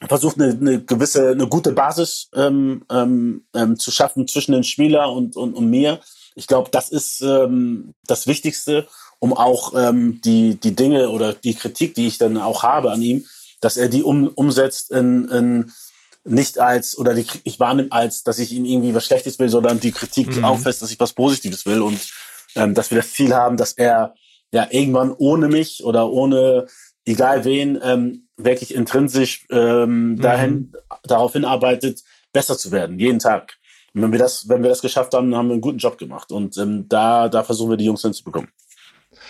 [0.08, 5.12] versucht eine, eine gewisse, eine gute Basis ähm, ähm, ähm, zu schaffen zwischen dem Spieler
[5.12, 6.00] und, und, und mir.
[6.34, 8.86] Ich glaube, das ist ähm, das Wichtigste,
[9.18, 13.00] um auch ähm, die, die Dinge oder die Kritik, die ich dann auch habe an
[13.00, 13.24] ihm,
[13.60, 15.72] dass er die um, umsetzt in, in
[16.26, 19.80] nicht als, oder die, ich wahrnehme als, dass ich ihnen irgendwie was Schlechtes will, sondern
[19.80, 20.44] die Kritik mhm.
[20.44, 21.98] auffasst, dass ich was Positives will und
[22.56, 24.14] ähm, dass wir das Ziel haben, dass er
[24.52, 26.66] ja irgendwann ohne mich oder ohne
[27.04, 30.20] egal wen ähm, wirklich intrinsisch ähm, mhm.
[30.20, 30.72] dahin
[31.04, 33.54] darauf hinarbeitet, besser zu werden, jeden Tag.
[33.94, 36.30] Und wenn wir das, wenn wir das geschafft haben, haben wir einen guten Job gemacht.
[36.30, 38.50] Und ähm, da, da versuchen wir die Jungs hinzubekommen.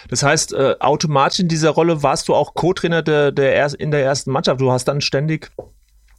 [0.08, 4.02] Das heißt, äh, automatisch in dieser Rolle warst du auch Co-Trainer der, der in der
[4.02, 4.60] ersten Mannschaft.
[4.60, 5.52] Du hast dann ständig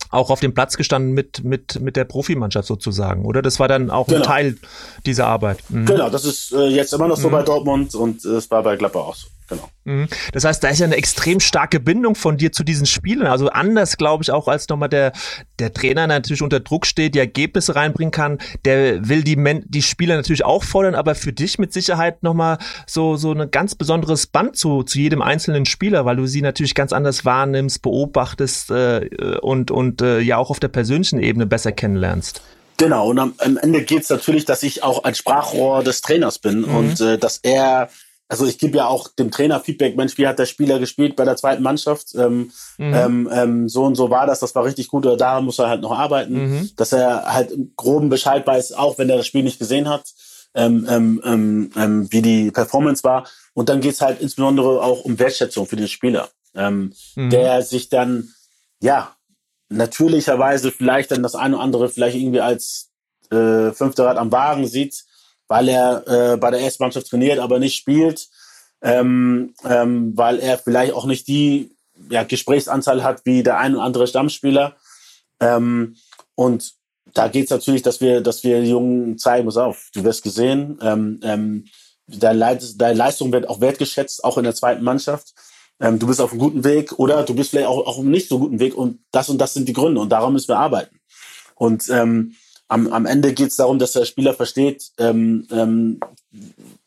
[0.10, 3.42] auch auf dem Platz gestanden mit, mit, mit der Profimannschaft sozusagen, oder?
[3.42, 4.20] Das war dann auch genau.
[4.20, 4.58] ein Teil
[5.06, 5.60] dieser Arbeit.
[5.70, 5.86] Mhm.
[5.86, 7.34] Genau, das ist äh, jetzt immer noch so mhm.
[7.34, 9.28] bei Dortmund und es äh, war bei Gladbach auch so.
[9.48, 9.70] Genau.
[9.86, 10.08] Mhm.
[10.34, 13.28] Das heißt, da ist ja eine extrem starke Bindung von dir zu diesen Spielen.
[13.28, 15.14] Also anders, glaube ich, auch als nochmal der,
[15.60, 18.38] der Trainer natürlich unter Druck steht, die Ergebnisse reinbringen kann.
[18.66, 22.58] Der will die, Men die Spieler natürlich auch fordern, aber für dich mit Sicherheit nochmal
[22.86, 26.76] so, so ein ganz besonderes Band zu, zu jedem einzelnen Spieler, weil du sie natürlich
[26.76, 29.10] ganz anders wahrnimmst, beobachtest äh,
[29.42, 32.42] und, und äh, ja auch auf der persönlichen Ebene besser kennenlernst.
[32.78, 36.62] Genau, und am, am Ende geht's natürlich, dass ich auch ein Sprachrohr des Trainers bin
[36.62, 36.76] mhm.
[36.76, 37.90] und äh, dass er,
[38.30, 41.24] also ich gebe ja auch dem Trainer Feedback, Mensch, wie hat der Spieler gespielt bei
[41.24, 42.14] der zweiten Mannschaft?
[42.16, 42.94] Ähm, mhm.
[42.94, 45.70] ähm, ähm, so und so war das, das war richtig gut, oder da muss er
[45.70, 46.70] halt noch arbeiten, mhm.
[46.76, 50.06] dass er halt im groben Bescheid weiß, auch wenn er das Spiel nicht gesehen hat,
[50.56, 53.28] ähm, ähm, ähm, ähm, wie die Performance war.
[53.54, 57.30] Und dann geht's halt insbesondere auch um Wertschätzung für den Spieler, ähm, mhm.
[57.30, 58.34] der sich dann,
[58.82, 59.16] ja,
[59.70, 62.90] natürlicherweise vielleicht dann das eine oder andere vielleicht irgendwie als
[63.32, 65.06] äh, fünfter Rad am Wagen sieht,
[65.48, 68.28] weil er äh, bei der ersten Mannschaft trainiert, aber nicht spielt,
[68.82, 71.76] ähm, ähm, weil er vielleicht auch nicht die
[72.10, 74.76] ja, Gesprächsanzahl hat wie der ein oder andere Stammspieler.
[75.40, 75.96] Ähm,
[76.36, 76.74] und
[77.14, 81.20] da geht's natürlich, dass wir, dass wir Jungen zeigen, pass auf, du wirst gesehen, ähm,
[81.24, 81.66] ähm,
[82.08, 85.34] deine, deine Leistung wird auch wertgeschätzt, auch in der zweiten Mannschaft
[85.80, 88.12] ähm, du bist auf einem guten Weg oder du bist vielleicht auch, auch auf einem
[88.12, 90.58] nicht so guten Weg und das und das sind die Gründe und daran müssen wir
[90.58, 91.00] arbeiten.
[91.56, 92.36] Und ähm,
[92.68, 96.00] am, am Ende geht es darum, dass der Spieler versteht, ähm, ähm,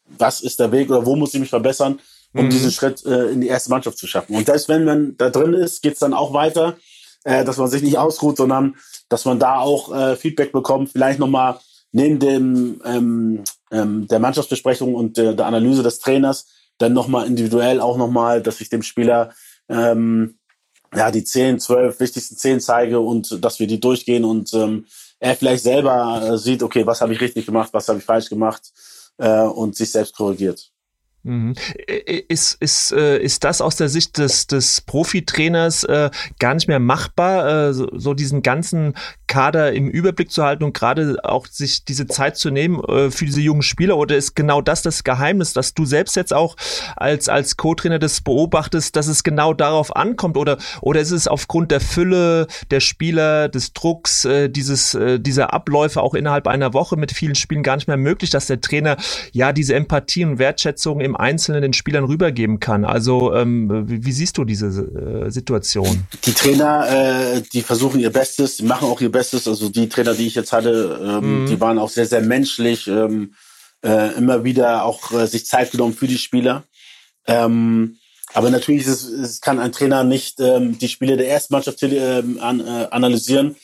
[0.07, 2.01] was ist der Weg oder wo muss ich mich verbessern,
[2.35, 2.51] um mhm.
[2.51, 4.37] diesen Schritt äh, in die erste Mannschaft zu schaffen.
[4.37, 6.77] Und selbst wenn man da drin ist, geht es dann auch weiter,
[7.25, 8.77] äh, dass man sich nicht ausruht, sondern
[9.09, 11.59] dass man da auch äh, Feedback bekommt, vielleicht nochmal
[11.93, 16.47] neben dem ähm, ähm, der Mannschaftsbesprechung und der, der Analyse des Trainers
[16.79, 19.33] dann nochmal individuell auch nochmal, dass ich dem Spieler
[19.69, 20.38] ähm,
[20.95, 24.87] ja die zehn, zwölf wichtigsten zehn zeige und dass wir die durchgehen und ähm,
[25.20, 28.28] er vielleicht selber äh, sieht, okay, was habe ich richtig gemacht, was habe ich falsch
[28.28, 28.72] gemacht
[29.18, 30.72] äh, und sich selbst korrigiert.
[31.22, 31.54] Mhm.
[32.28, 36.80] Ist, ist, äh, ist das aus der Sicht des, des Profitrainers äh, gar nicht mehr
[36.80, 38.94] machbar, äh, so, diesen ganzen
[39.26, 43.26] Kader im Überblick zu halten und gerade auch sich diese Zeit zu nehmen äh, für
[43.26, 43.96] diese jungen Spieler?
[43.98, 46.56] Oder ist genau das das Geheimnis, dass du selbst jetzt auch
[46.96, 50.37] als, als Co-Trainer das beobachtest, dass es genau darauf ankommt?
[50.37, 55.52] Oder, oder ist es aufgrund der Fülle der Spieler, des Drucks, äh, dieses, äh, dieser
[55.52, 58.96] Abläufe auch innerhalb einer Woche mit vielen Spielen gar nicht mehr möglich, dass der Trainer
[59.33, 62.85] ja diese Empathie und Wertschätzung im Einzelnen den Spielern rübergeben kann.
[62.85, 66.07] Also ähm, wie, wie, siehst du diese äh, Situation?
[66.25, 69.46] Die Trainer, äh, die versuchen ihr Bestes, die machen auch ihr Bestes.
[69.46, 71.46] Also die Trainer, die ich jetzt hatte, ähm, mhm.
[71.46, 73.35] die waren auch sehr, sehr menschlich, ähm,
[73.85, 76.64] äh, immer wieder auch äh, sich Zeit genommen für die Spieler.
[77.27, 77.96] Ähm,
[78.33, 81.83] aber natürlich ist es, es kann ein Trainer nicht ähm, die Spiele der ersten Mannschaft
[81.83, 83.57] äh, an, äh, analysieren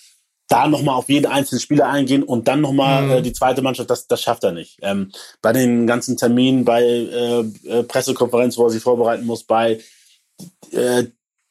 [0.48, 3.10] da nochmal auf jeden einzelnen Spieler eingehen und dann nochmal mhm.
[3.10, 4.78] äh, die zweite Mannschaft, das, das schafft er nicht.
[4.82, 5.10] Ähm,
[5.42, 9.80] bei den ganzen Terminen, bei äh, äh, Pressekonferenz, wo er sich vorbereiten muss, bei
[10.70, 11.04] äh,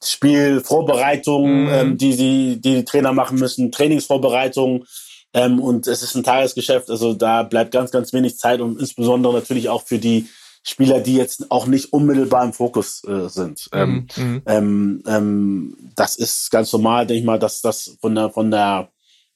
[0.03, 1.69] Spielvorbereitungen, mhm.
[1.69, 4.86] ähm, die, die, die die Trainer machen müssen, Trainingsvorbereitungen.
[5.34, 9.34] Ähm, und es ist ein Tagesgeschäft, also da bleibt ganz, ganz wenig Zeit und insbesondere
[9.34, 10.29] natürlich auch für die
[10.67, 13.69] Spieler, die jetzt auch nicht unmittelbar im Fokus äh, sind.
[13.71, 13.80] Mhm.
[13.80, 14.41] Ähm, mhm.
[14.47, 18.89] ähm, ähm, das ist ganz normal, denke ich mal, dass das von der, von der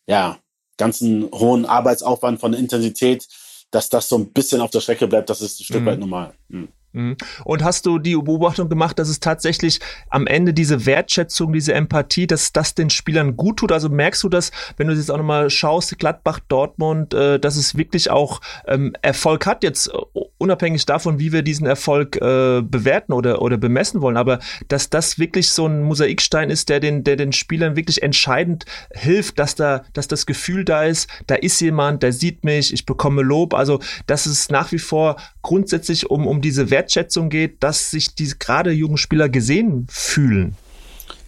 [0.08, 0.40] ja,
[0.78, 3.28] ganzen hohen Arbeitsaufwand, von der Intensität,
[3.70, 5.86] dass das so ein bisschen auf der Strecke bleibt, das ist ein Stück mhm.
[5.86, 6.34] weit normal.
[6.48, 6.70] Mhm.
[6.94, 7.18] Mhm.
[7.44, 12.28] Und hast du die Beobachtung gemacht, dass es tatsächlich am Ende diese Wertschätzung, diese Empathie,
[12.28, 13.72] dass das den Spielern gut tut?
[13.72, 17.78] Also merkst du das, wenn du jetzt auch nochmal schaust, Gladbach, Dortmund, äh, dass es
[17.78, 23.14] wirklich auch ähm, Erfolg hat, jetzt äh, unabhängig davon, wie wir diesen Erfolg äh, bewerten
[23.14, 27.18] oder, oder bemessen wollen, aber dass das wirklich so ein Mosaikstein ist, der den, der
[27.18, 32.04] den Spielern wirklich entscheidend hilft, dass da, dass das Gefühl da ist, da ist jemand,
[32.04, 33.54] der sieht mich, ich bekomme Lob.
[33.54, 38.16] Also, dass es nach wie vor grundsätzlich um, um diese Wertschätzung Wertschätzung geht, dass sich
[38.16, 40.56] diese gerade jungen Spieler gesehen fühlen.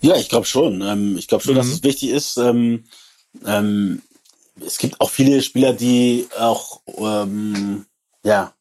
[0.01, 0.81] Ja, ich glaube schon.
[0.81, 1.57] Ähm, ich glaube schon, mhm.
[1.57, 2.37] dass es wichtig ist.
[2.37, 2.85] Ähm,
[3.45, 4.01] ähm,
[4.65, 7.85] es gibt auch viele Spieler, die auch ähm,
[8.23, 8.53] ja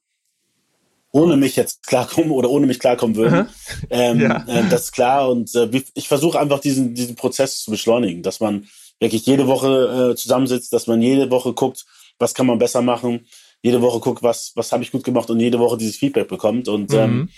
[1.13, 3.49] ohne mich jetzt klarkommen oder ohne mich klarkommen würden.
[3.89, 4.45] Ähm, ja.
[4.47, 5.29] äh, das ist klar.
[5.29, 8.69] Und äh, ich versuche einfach diesen, diesen Prozess zu beschleunigen, dass man
[9.01, 11.87] wirklich jede Woche äh, zusammensitzt, dass man jede Woche guckt,
[12.19, 13.27] was kann man besser machen,
[13.63, 16.69] jede Woche guckt, was, was habe ich gut gemacht und jede Woche dieses Feedback bekommt.
[16.69, 16.99] Und mhm.
[16.99, 17.29] ähm,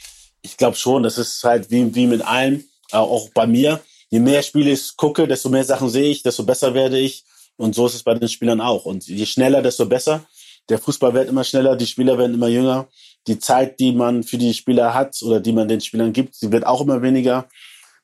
[0.43, 3.81] ich glaube schon, das ist halt wie, wie mit allem, äh, auch bei mir.
[4.11, 7.25] Je mehr Spiele ich gucke, desto mehr Sachen sehe ich, desto besser werde ich.
[7.57, 8.85] Und so ist es bei den Spielern auch.
[8.85, 10.25] Und je schneller, desto besser.
[10.69, 12.89] Der Fußball wird immer schneller, die Spieler werden immer jünger.
[13.27, 16.51] Die Zeit, die man für die Spieler hat oder die man den Spielern gibt, die
[16.51, 17.49] wird auch immer weniger.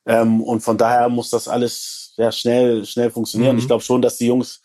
[0.05, 3.55] Ähm, und von daher muss das alles ja, schnell, schnell funktionieren.
[3.55, 3.59] Mhm.
[3.59, 4.61] Ich glaube schon, dass die Jungs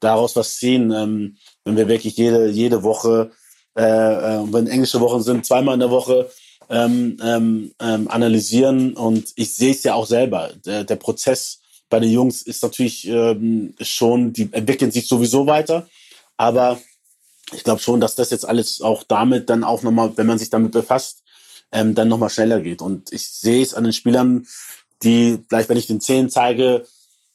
[0.00, 0.90] daraus was ziehen.
[0.90, 3.30] Ähm, wenn wir wirklich jede, jede Woche,
[3.76, 8.94] äh, äh wenn englische Wochen sind, zweimal in der Woche, äh, ähm, ähm, ähm, analysieren
[8.94, 10.50] und ich sehe es ja auch selber.
[10.64, 15.86] Der, der Prozess bei den Jungs ist natürlich ähm, schon, die entwickeln sich sowieso weiter,
[16.36, 16.80] aber
[17.52, 20.50] ich glaube schon, dass das jetzt alles auch damit dann auch nochmal, wenn man sich
[20.50, 21.22] damit befasst,
[21.72, 22.80] ähm, dann nochmal schneller geht.
[22.80, 24.46] Und ich sehe es an den Spielern,
[25.02, 26.86] die vielleicht, wenn ich den Zehen zeige,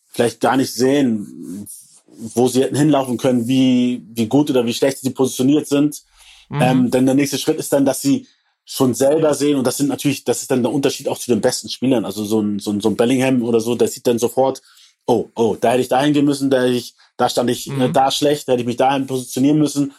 [0.07, 1.67] vielleicht gar nicht sehen,
[2.17, 6.03] wo sie hätten hinlaufen können, wie, wie gut oder wie schlecht sie positioniert sind.
[6.49, 6.61] Mhm.
[6.61, 8.27] Ähm, denn der nächste Schritt ist dann, dass sie
[8.65, 11.41] schon selber sehen und das sind natürlich, das ist dann der Unterschied auch zu den
[11.41, 12.05] besten Spielern.
[12.05, 14.61] Also so ein, so ein, so ein Bellingham oder so, der sieht dann sofort,
[15.07, 17.71] oh, oh, da hätte ich dahin gehen müssen, da hätte ich, da stand ich äh,
[17.71, 17.81] mhm.
[17.81, 19.93] äh, da schlecht, da hätte ich mich dahin positionieren müssen,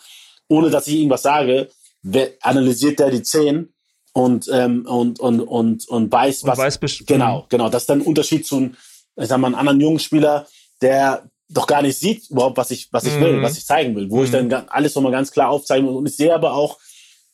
[0.48, 1.68] ohne dass ich irgendwas sage,
[2.02, 3.72] wer, analysiert der die zehn
[4.12, 7.44] und ähm, und und und und weiß was und weiß genau mhm.
[7.48, 8.70] genau das ist dann ein Unterschied zu
[9.16, 10.46] ich sag mal einem anderen jungen Spieler
[10.82, 13.42] der doch gar nicht sieht überhaupt was ich was ich will mhm.
[13.42, 14.24] was ich zeigen will wo mhm.
[14.24, 16.78] ich dann alles nochmal ganz klar aufzeigen muss und ich sehe aber auch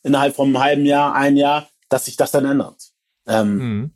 [0.07, 2.81] innerhalb von einem halben Jahr, ein Jahr, dass sich das dann ändert.
[3.27, 3.91] Ähm, mhm.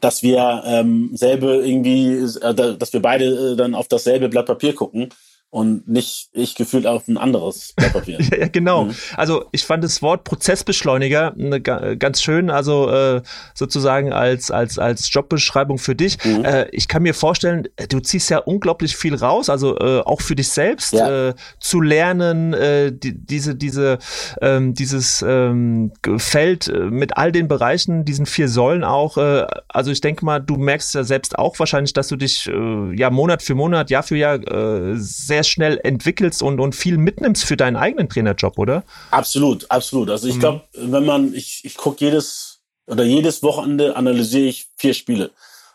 [0.00, 4.74] Dass wir ähm, selbe irgendwie, äh, dass wir beide äh, dann auf dasselbe Blatt Papier
[4.74, 5.10] gucken
[5.56, 8.18] und nicht ich gefühlt auf ein anderes Blatt Papier.
[8.38, 8.84] ja, genau.
[8.84, 8.94] Mhm.
[9.16, 13.22] Also ich fand das Wort Prozessbeschleuniger ne, ganz schön, also äh,
[13.54, 16.22] sozusagen als als als Jobbeschreibung für dich.
[16.22, 16.44] Mhm.
[16.44, 20.36] Äh, ich kann mir vorstellen, du ziehst ja unglaublich viel raus, also äh, auch für
[20.36, 21.28] dich selbst ja.
[21.28, 23.96] äh, zu lernen, äh, die, diese diese
[24.42, 29.16] ähm, dieses ähm, Feld äh, mit all den Bereichen, diesen vier Säulen auch.
[29.16, 32.94] Äh, also ich denke mal, du merkst ja selbst auch wahrscheinlich, dass du dich äh,
[32.94, 34.96] ja Monat für Monat, Jahr für Jahr äh,
[35.46, 38.84] sehr schnell entwickelst und, und viel mitnimmst für deinen eigenen Trainerjob, oder?
[39.10, 40.10] Absolut, absolut.
[40.10, 40.40] Also ich mhm.
[40.40, 45.30] glaube, wenn man, ich, ich gucke jedes oder jedes Wochenende analysiere ich vier Spiele.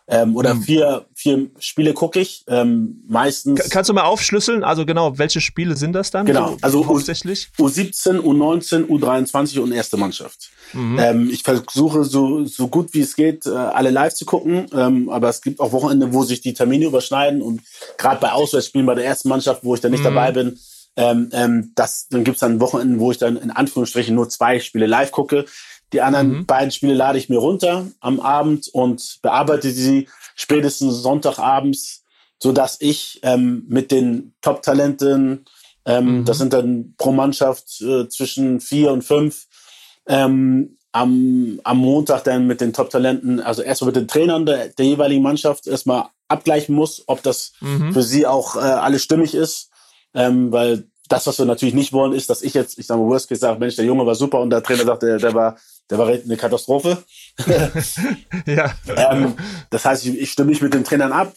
[0.07, 0.63] Ähm, oder mhm.
[0.63, 2.43] vier, vier Spiele gucke ich.
[2.47, 3.69] Ähm, meistens.
[3.69, 4.63] Kannst du mal aufschlüsseln?
[4.63, 6.25] Also genau, welche Spiele sind das dann?
[6.25, 7.49] Genau, also hauptsächlich.
[7.57, 10.49] U17, U19, U23 und erste Mannschaft.
[10.73, 10.99] Mhm.
[10.99, 14.65] Ähm, ich versuche so, so gut wie es geht, äh, alle live zu gucken.
[14.73, 17.41] Ähm, aber es gibt auch Wochenende, wo sich die Termine überschneiden.
[17.41, 17.61] Und
[17.97, 20.05] gerade bei Auswärtsspielen bei der ersten Mannschaft, wo ich dann nicht mhm.
[20.05, 20.59] dabei bin,
[20.97, 24.87] ähm, ähm, das, dann gibt's dann Wochenenden, wo ich dann in Anführungsstrichen nur zwei Spiele
[24.87, 25.45] live gucke.
[25.93, 26.45] Die anderen mhm.
[26.45, 32.03] beiden Spiele lade ich mir runter am Abend und bearbeite sie spätestens Sonntagabends,
[32.39, 35.45] so dass ich ähm, mit den Top-Talenten,
[35.85, 36.25] ähm, mhm.
[36.25, 39.47] das sind dann pro Mannschaft äh, zwischen vier und fünf,
[40.07, 44.85] ähm, am, am Montag dann mit den Top-Talenten, also erstmal mit den Trainern der, der
[44.85, 47.93] jeweiligen Mannschaft erstmal abgleichen muss, ob das mhm.
[47.93, 49.69] für sie auch äh, alles stimmig ist.
[50.13, 53.09] Ähm, weil das, was wir natürlich nicht wollen, ist, dass ich jetzt, ich sage mal,
[53.09, 55.57] Worst Case sage, Mensch, der Junge war super und der Trainer sagt, der, der war
[55.91, 57.03] der war eine Katastrophe.
[58.47, 58.73] ja.
[58.95, 59.35] Ähm,
[59.69, 61.33] das heißt, ich, ich stimme mich mit den Trainern ab.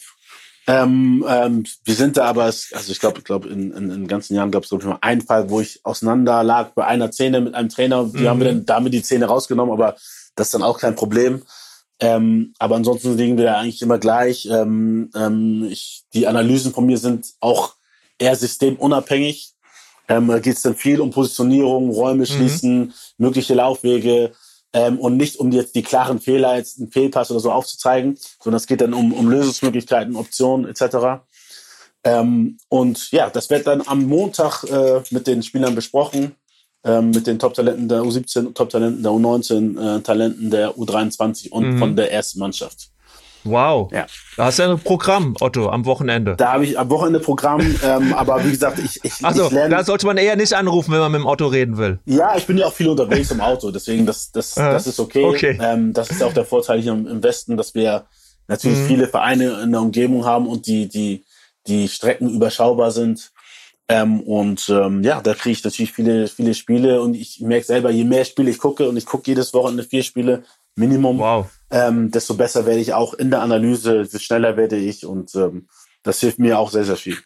[0.67, 4.07] Ähm, ähm, wir sind da aber, also ich glaube, ich glaube, in, in, in den
[4.07, 7.53] ganzen Jahren gab es nur einen Fall, wo ich auseinander lag bei einer Zähne mit
[7.53, 8.05] einem Trainer.
[8.05, 8.27] Die mhm.
[8.27, 9.95] haben wir dann damit die Zähne rausgenommen, aber
[10.35, 11.43] das ist dann auch kein Problem.
[11.99, 14.47] Ähm, aber ansonsten liegen wir da eigentlich immer gleich.
[14.47, 17.75] Ähm, ähm, ich, die Analysen von mir sind auch
[18.17, 19.53] eher systemunabhängig.
[20.07, 22.25] Ähm, da geht es dann viel um Positionierung, Räume mhm.
[22.25, 22.93] schließen, mhm.
[23.17, 24.33] mögliche Laufwege,
[24.75, 28.57] ähm, und nicht um jetzt die klaren Fehler, jetzt einen Fehlpass oder so aufzuzeigen, sondern
[28.57, 31.23] es geht dann um, um Lösungsmöglichkeiten, Optionen etc.
[32.03, 36.35] Ähm, und ja, das wird dann am Montag äh, mit den Spielern besprochen,
[36.83, 41.79] ähm, mit den Top-Talenten der U17, Top-Talenten der U19, äh, Talenten der U23 und mhm.
[41.79, 42.89] von der ersten Mannschaft.
[43.45, 43.91] Wow.
[43.93, 44.07] Ja.
[44.37, 46.35] Da hast du ja ein Programm, Otto, am Wochenende.
[46.35, 49.75] Da habe ich am Wochenende Programm, ähm, aber wie gesagt, ich, ich, also, ich lerne.
[49.75, 51.99] Da sollte man eher nicht anrufen, wenn man mit dem Auto reden will.
[52.05, 55.23] Ja, ich bin ja auch viel unterwegs im Auto, deswegen das, das, das ist okay.
[55.23, 55.59] okay.
[55.61, 58.05] Ähm, das ist auch der Vorteil hier im, im Westen, dass wir
[58.47, 58.87] natürlich mhm.
[58.87, 61.23] viele Vereine in der Umgebung haben und die, die,
[61.67, 63.31] die Strecken überschaubar sind.
[63.87, 67.91] Ähm, und ähm, ja, da kriege ich natürlich viele, viele Spiele und ich merke selber,
[67.91, 70.43] je mehr Spiele ich gucke und ich gucke jedes Wochenende vier Spiele
[70.75, 75.05] Minimum, wow ähm, desto besser werde ich auch in der Analyse, desto schneller werde ich
[75.05, 75.67] und ähm,
[76.03, 77.17] das hilft mir auch sehr, sehr viel.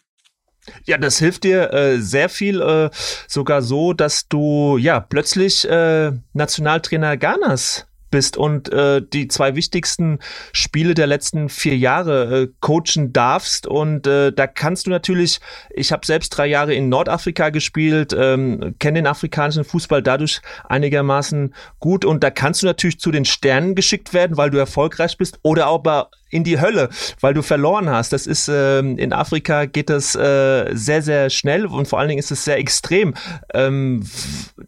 [0.84, 2.90] Ja, das hilft dir äh, sehr viel, äh,
[3.28, 10.18] sogar so, dass du ja plötzlich äh, Nationaltrainer Ghanas bist und äh, die zwei wichtigsten
[10.52, 13.66] Spiele der letzten vier Jahre äh, coachen darfst.
[13.66, 18.74] Und äh, da kannst du natürlich, ich habe selbst drei Jahre in Nordafrika gespielt, ähm,
[18.78, 22.04] kenne den afrikanischen Fußball dadurch einigermaßen gut.
[22.04, 25.66] Und da kannst du natürlich zu den Sternen geschickt werden, weil du erfolgreich bist oder
[25.66, 26.88] aber in die Hölle,
[27.20, 28.12] weil du verloren hast.
[28.12, 32.20] Das ist ähm, in Afrika geht das äh, sehr sehr schnell und vor allen Dingen
[32.20, 33.14] ist es sehr extrem.
[33.52, 34.04] Ähm,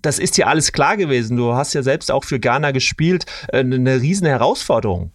[0.02, 1.36] das ist dir alles klar gewesen.
[1.36, 3.26] Du hast ja selbst auch für Ghana gespielt.
[3.48, 5.12] Äh, eine riesen Herausforderung.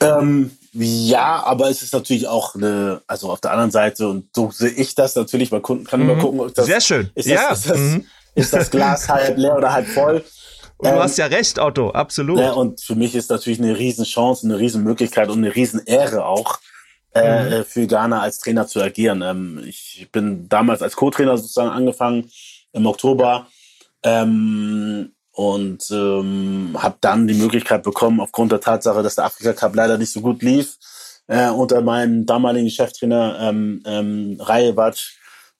[0.00, 4.50] Ähm, ja, aber es ist natürlich auch eine, also auf der anderen Seite und so
[4.50, 5.50] sehe ich das natürlich.
[5.50, 6.00] Man kann mhm.
[6.00, 7.10] immer gucken, ob das sehr schön.
[7.14, 7.50] Ist das, ja.
[7.50, 8.06] ist, das, mhm.
[8.34, 10.24] ist das Glas halb leer oder halb voll?
[10.84, 12.38] Und du ähm, hast ja recht, Otto, absolut.
[12.38, 16.58] Ja, und für mich ist natürlich eine Riesenchance, eine Riesenmöglichkeit und eine Riesenehre auch,
[17.14, 17.52] äh, mhm.
[17.52, 19.22] äh, für Ghana als Trainer zu agieren.
[19.22, 22.30] Ähm, ich bin damals als Co-Trainer sozusagen angefangen
[22.72, 23.46] im Oktober
[24.02, 29.74] ähm, und ähm, habe dann die Möglichkeit bekommen, aufgrund der Tatsache, dass der Afrika Cup
[29.74, 30.76] leider nicht so gut lief,
[31.28, 34.96] äh, unter meinem damaligen Cheftrainer ähm, ähm, Rajevac,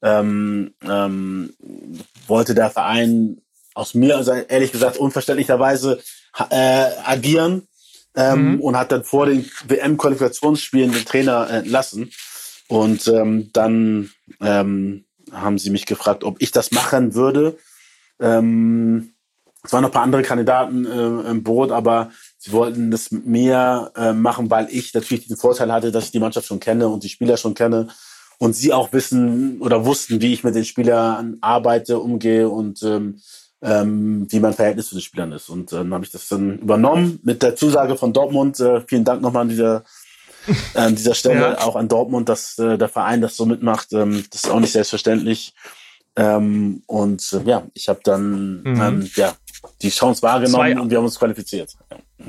[0.02, 1.54] ähm, ähm,
[2.26, 3.40] wollte der Verein
[3.74, 6.00] aus mir, also ehrlich gesagt, unverständlicherweise
[6.50, 7.68] äh, agieren
[8.16, 8.60] ähm, mhm.
[8.60, 12.10] und hat dann vor den WM-Qualifikationsspielen den Trainer entlassen.
[12.68, 14.10] Und ähm, dann
[14.40, 17.58] ähm, haben sie mich gefragt, ob ich das machen würde.
[18.20, 19.10] Ähm,
[19.62, 23.26] es waren noch ein paar andere Kandidaten äh, im Boot, aber sie wollten das mit
[23.26, 26.88] mir äh, machen, weil ich natürlich diesen Vorteil hatte, dass ich die Mannschaft schon kenne
[26.88, 27.88] und die Spieler schon kenne
[28.38, 33.20] und sie auch wissen oder wussten, wie ich mit den Spielern arbeite, umgehe und ähm,
[33.62, 35.48] ähm, wie mein Verhältnis zu den Spielern ist.
[35.48, 38.60] Und äh, dann habe ich das dann übernommen mit der Zusage von Dortmund.
[38.60, 39.84] Äh, vielen Dank nochmal an dieser,
[40.74, 41.60] an dieser Stelle ja.
[41.60, 43.92] auch an Dortmund, dass äh, der Verein das so mitmacht.
[43.92, 45.54] Ähm, das ist auch nicht selbstverständlich.
[46.16, 48.80] Ähm, und äh, ja, ich habe dann mhm.
[48.80, 49.34] ähm, ja,
[49.82, 51.74] die Chance wahrgenommen Zwei, und wir haben uns qualifiziert.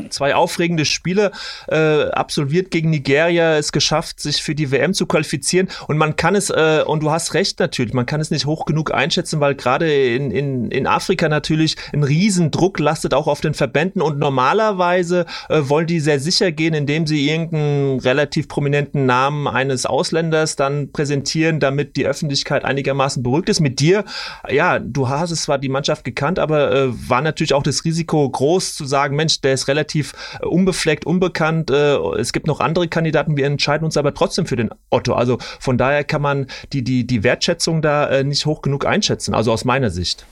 [0.09, 1.31] Zwei aufregende Spiele
[1.67, 5.69] äh, absolviert gegen Nigeria, es geschafft, sich für die WM zu qualifizieren.
[5.87, 8.65] Und man kann es, äh, und du hast recht natürlich, man kann es nicht hoch
[8.65, 13.53] genug einschätzen, weil gerade in, in, in Afrika natürlich ein Riesendruck lastet auch auf den
[13.53, 14.01] Verbänden.
[14.01, 19.85] Und normalerweise äh, wollen die sehr sicher gehen, indem sie irgendeinen relativ prominenten Namen eines
[19.85, 23.59] Ausländers dann präsentieren, damit die Öffentlichkeit einigermaßen beruhigt ist.
[23.59, 24.03] Mit dir,
[24.49, 28.27] ja, du hast es zwar die Mannschaft gekannt, aber äh, war natürlich auch das Risiko
[28.27, 31.69] groß zu sagen, Mensch, der ist relativ äh, unbefleckt, unbekannt.
[31.69, 35.13] Äh, es gibt noch andere Kandidaten, wir entscheiden uns aber trotzdem für den Otto.
[35.13, 39.33] Also von daher kann man die, die, die Wertschätzung da äh, nicht hoch genug einschätzen,
[39.33, 40.25] also aus meiner Sicht.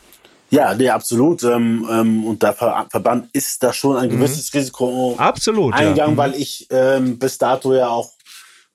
[0.50, 1.44] Ja, nee, absolut.
[1.44, 4.18] Ähm, ähm, und der Ver Verband ist da schon ein mhm.
[4.18, 4.60] gewisses mhm.
[4.60, 6.18] Risiko absolut, eingegangen, ja.
[6.18, 8.12] weil ich ähm, bis dato ja auch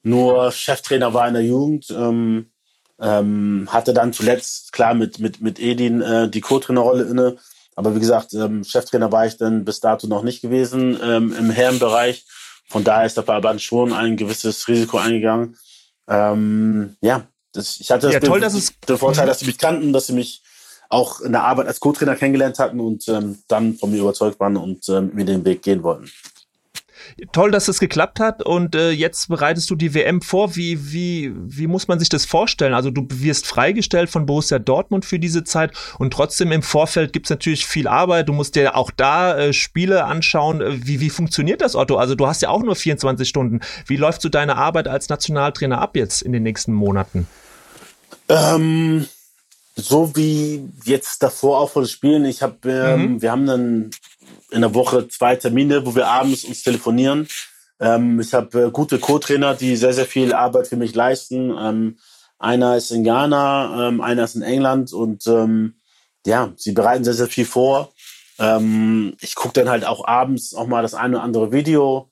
[0.02, 1.90] nur Cheftrainer war in der Jugend.
[1.90, 2.46] Ähm,
[3.00, 7.36] ähm, hatte dann zuletzt, klar, mit, mit, mit Edin äh, die Co-Trainerrolle inne.
[7.78, 11.48] Aber wie gesagt, ähm, Cheftrainer war ich dann bis dato noch nicht gewesen ähm, im
[11.48, 12.24] Herrenbereich.
[12.68, 15.56] Von daher ist der Verband schon ein gewisses Risiko eingegangen.
[16.08, 19.92] Ähm, ja, das, ich hatte ja, toll, dass es den Vorteil, dass sie mich kannten,
[19.92, 20.42] dass sie mich
[20.88, 24.56] auch in der Arbeit als Co-Trainer kennengelernt hatten und ähm, dann von mir überzeugt waren
[24.56, 26.10] und ähm, mir den Weg gehen wollten
[27.32, 30.56] toll, dass es geklappt hat und äh, jetzt bereitest du die WM vor.
[30.56, 32.74] Wie, wie, wie muss man sich das vorstellen?
[32.74, 37.30] Also du wirst freigestellt von Borussia Dortmund für diese Zeit und trotzdem im Vorfeld gibt's
[37.30, 38.28] natürlich viel Arbeit.
[38.28, 40.62] Du musst dir auch da äh, Spiele anschauen.
[40.84, 41.96] Wie, wie funktioniert das, Otto?
[41.96, 43.60] Also du hast ja auch nur 24 Stunden.
[43.86, 47.26] Wie läuft so deine Arbeit als Nationaltrainer ab jetzt in den nächsten Monaten?
[48.28, 49.06] Ähm,
[49.74, 52.24] so wie jetzt davor auch vor den Spielen.
[52.24, 53.22] Ich habe, ähm, mhm.
[53.22, 53.90] wir haben dann
[54.50, 57.28] in der Woche zwei Termine, wo wir abends uns telefonieren.
[57.80, 61.54] Ähm, ich habe äh, gute Co-Trainer, die sehr, sehr viel Arbeit für mich leisten.
[61.58, 61.98] Ähm,
[62.38, 65.74] einer ist in Ghana, ähm, einer ist in England und ähm,
[66.26, 67.92] ja, sie bereiten sehr, sehr viel vor.
[68.38, 72.10] Ähm, ich gucke dann halt auch abends auch mal das eine oder andere Video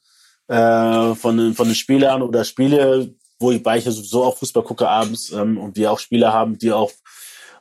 [0.48, 4.64] äh, von, von den Spielern oder Spiele, wo ich, weil ich ja sowieso auch Fußball
[4.64, 6.90] gucke abends ähm, und wir auch Spieler haben, die auch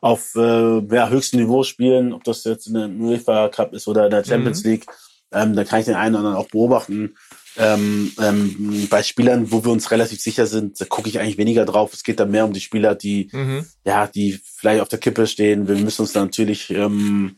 [0.06, 4.06] auf äh, ja, höchstem Niveau spielen, ob das jetzt in der UEFA Cup ist oder
[4.06, 4.70] in der Champions mhm.
[4.70, 4.86] League,
[5.32, 7.16] ähm, da kann ich den einen oder anderen auch beobachten.
[7.58, 11.66] Ähm, ähm, bei Spielern, wo wir uns relativ sicher sind, da gucke ich eigentlich weniger
[11.66, 11.92] drauf.
[11.92, 13.66] Es geht dann mehr um die Spieler, die mhm.
[13.84, 15.68] ja, die vielleicht auf der Kippe stehen.
[15.68, 17.38] Wir müssen uns dann natürlich ähm,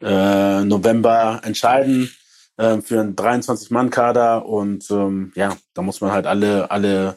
[0.00, 2.12] äh, November entscheiden
[2.58, 7.16] äh, für einen 23-Mann-Kader und ähm, ja, da muss man halt alle alle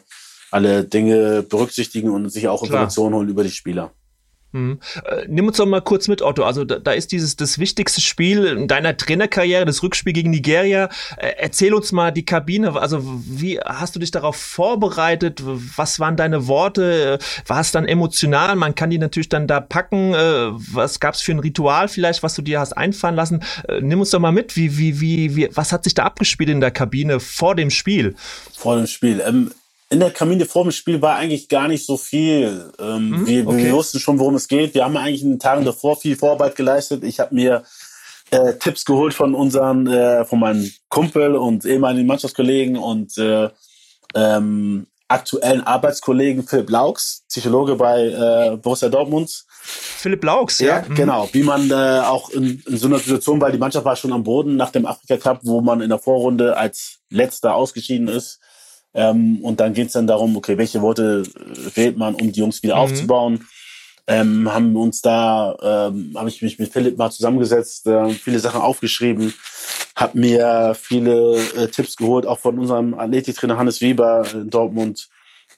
[0.50, 3.92] alle Dinge berücksichtigen und sich auch Informationen holen über die Spieler.
[4.52, 4.80] Hm.
[5.04, 6.44] Äh, nimm uns doch mal kurz mit, Otto.
[6.44, 10.90] Also da, da, ist dieses das wichtigste Spiel in deiner Trainerkarriere, das Rückspiel gegen Nigeria.
[11.16, 12.78] Äh, erzähl uns mal die Kabine.
[12.78, 15.42] Also wie hast du dich darauf vorbereitet?
[15.42, 17.18] Was waren deine Worte?
[17.46, 18.54] War es dann emotional?
[18.56, 20.12] Man kann die natürlich dann da packen.
[20.12, 23.42] Äh, was gab es für ein Ritual vielleicht, was du dir hast einfallen lassen?
[23.68, 24.54] Äh, nimm uns doch mal mit.
[24.56, 28.16] Wie, wie, wie, wie, was hat sich da abgespielt in der Kabine vor dem Spiel?
[28.52, 29.22] Vor dem Spiel.
[29.26, 29.50] Ähm
[29.92, 32.72] in der Kamine vor dem Spiel war eigentlich gar nicht so viel.
[32.80, 33.64] Ähm, mhm, wir, okay.
[33.64, 34.72] wir, wussten schon, worum es geht.
[34.74, 37.04] Wir haben eigentlich in den Tagen davor viel Vorarbeit geleistet.
[37.04, 37.62] Ich habe mir
[38.30, 43.50] äh, Tipps geholt von unseren, äh, von meinem Kumpel und ehemaligen Mannschaftskollegen und äh,
[44.14, 49.44] ähm, aktuellen Arbeitskollegen Philipp Laux, Psychologe bei äh, Borussia Dortmund.
[49.50, 50.78] Philipp Laux, ja.
[50.78, 50.94] ja mhm.
[50.94, 54.14] Genau, wie man äh, auch in, in so einer Situation, weil die Mannschaft war schon
[54.14, 58.40] am Boden nach dem Afrika Cup, wo man in der Vorrunde als letzter ausgeschieden ist,
[58.94, 61.24] ähm, und dann geht es dann darum, okay, welche Worte
[61.74, 62.80] wählt man, um die Jungs wieder mhm.
[62.80, 63.46] aufzubauen.
[64.06, 68.60] ähm, haben uns da, ähm, habe ich mich mit Philipp mal zusammengesetzt, äh, viele Sachen
[68.60, 69.32] aufgeschrieben,
[69.94, 75.08] habe mir viele äh, Tipps geholt, auch von unserem Athletiktrainer Hannes Weber in Dortmund,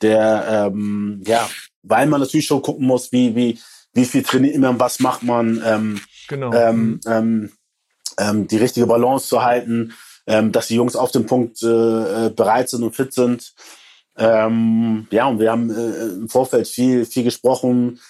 [0.02, 1.48] der ähm, ja,
[1.82, 3.58] weil man natürlich schon gucken muss, wie wie
[3.94, 6.52] wie viel trainiert man, was macht man, ähm, genau.
[6.52, 7.00] ähm, mhm.
[7.06, 7.52] ähm,
[8.18, 9.94] ähm, die richtige Balance zu halten,
[10.26, 13.54] ähm, dass die Jungs auf dem Punkt äh, äh bereit sind und fit sind.
[14.16, 18.00] Ähm, ja, und wir haben äh, im Vorfeld viel, viel gesprochen,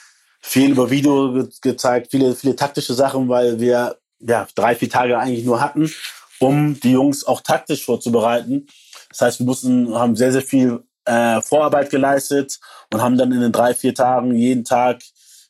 [0.40, 5.18] viel über Video ge gezeigt, viele, viele taktische Sachen, weil wir ja drei, vier Tage
[5.18, 5.90] eigentlich nur hatten,
[6.38, 8.66] um die Jungs auch taktisch vorzubereiten.
[9.08, 12.58] Das heißt, wir mussten, haben sehr, sehr viel äh, Vorarbeit geleistet
[12.92, 15.02] und haben dann in den drei, vier Tagen jeden Tag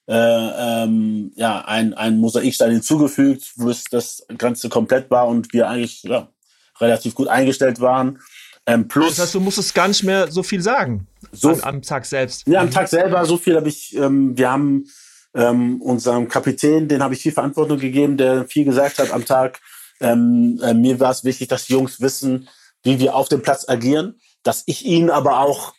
[0.06, 6.02] äh, ähm, ja, ein, ein Mosaikstein hinzugefügt, bis das Ganze komplett war und wir eigentlich
[6.02, 6.28] ja,
[6.80, 8.20] relativ gut eingestellt waren.
[8.66, 11.82] Ähm, plus, das heißt, du musstest gar nicht mehr so viel sagen so, am, am
[11.82, 12.46] Tag selbst.
[12.46, 13.94] Ja, am Tag selber so viel habe ich.
[13.96, 14.86] Ähm, wir haben
[15.34, 19.60] ähm, unserem Kapitän, den habe ich viel Verantwortung gegeben, der viel gesagt hat am Tag.
[20.00, 22.48] Ähm, äh, mir war es wichtig, dass die Jungs wissen,
[22.82, 25.74] wie wir auf dem Platz agieren, dass ich ihnen aber auch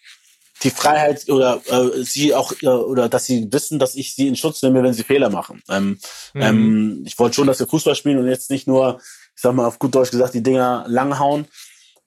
[0.63, 4.35] die Freiheit oder äh, sie auch äh, oder dass sie wissen, dass ich sie in
[4.35, 5.61] Schutz nehme, wenn sie Fehler machen.
[5.69, 5.99] Ähm,
[6.33, 6.41] mhm.
[6.41, 8.99] ähm, ich wollte schon, dass wir Fußball spielen und jetzt nicht nur,
[9.35, 11.45] ich sag mal auf gut Deutsch gesagt, die Dinger langhauen,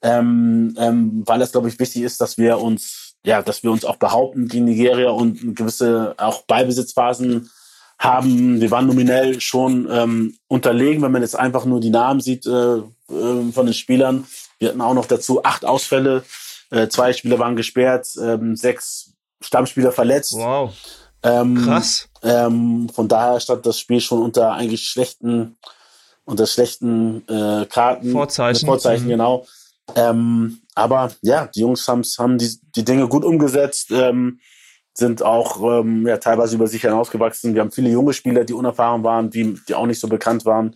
[0.01, 3.85] ähm, ähm, weil es glaube ich wichtig ist, dass wir uns ja, dass wir uns
[3.85, 7.49] auch behaupten gegen Nigeria und gewisse auch Beibesitzphasen
[7.97, 8.61] haben.
[8.61, 12.77] Wir waren nominell schon ähm, unterlegen, wenn man jetzt einfach nur die Namen sieht äh,
[12.77, 14.25] äh, von den Spielern.
[14.57, 16.23] Wir hatten auch noch dazu acht Ausfälle.
[16.71, 20.33] Äh, zwei Spieler waren gesperrt, ähm, sechs Stammspieler verletzt.
[20.33, 20.73] Wow.
[21.23, 22.07] Ähm, Krass.
[22.23, 25.57] Ähm, von daher stand das Spiel schon unter eigentlich schlechten,
[26.29, 28.11] unter schlechten äh, Karten.
[28.11, 28.65] Vorzeichen.
[28.65, 29.09] Vorzeichen, mhm.
[29.09, 29.45] genau.
[29.95, 34.39] Ähm, aber ja, die Jungs haben die, die Dinge gut umgesetzt, ähm,
[34.93, 37.53] sind auch ähm, ja, teilweise über sich hinausgewachsen.
[37.53, 40.75] Wir haben viele junge Spieler, die unerfahren waren, die, die auch nicht so bekannt waren,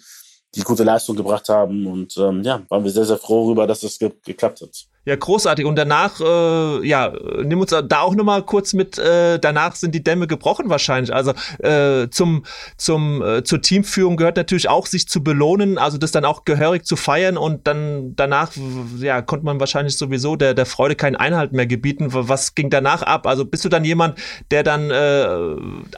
[0.55, 1.85] die gute Leistung gebracht haben.
[1.85, 4.87] Und ähm, ja, waren wir sehr, sehr froh darüber, dass es das ge geklappt hat.
[5.05, 5.65] Ja, großartig.
[5.65, 7.11] Und danach, äh, ja,
[7.43, 11.13] nimm uns da auch nochmal kurz mit, äh, danach sind die Dämme gebrochen wahrscheinlich.
[11.13, 12.45] Also äh, zum,
[12.77, 16.85] zum, äh, zur Teamführung gehört natürlich auch, sich zu belohnen, also das dann auch gehörig
[16.85, 18.51] zu feiern und dann danach,
[18.97, 22.07] ja, konnte man wahrscheinlich sowieso der, der Freude keinen Einhalt mehr gebieten.
[22.11, 23.27] Was ging danach ab?
[23.27, 24.17] Also bist du dann jemand,
[24.51, 25.27] der dann äh,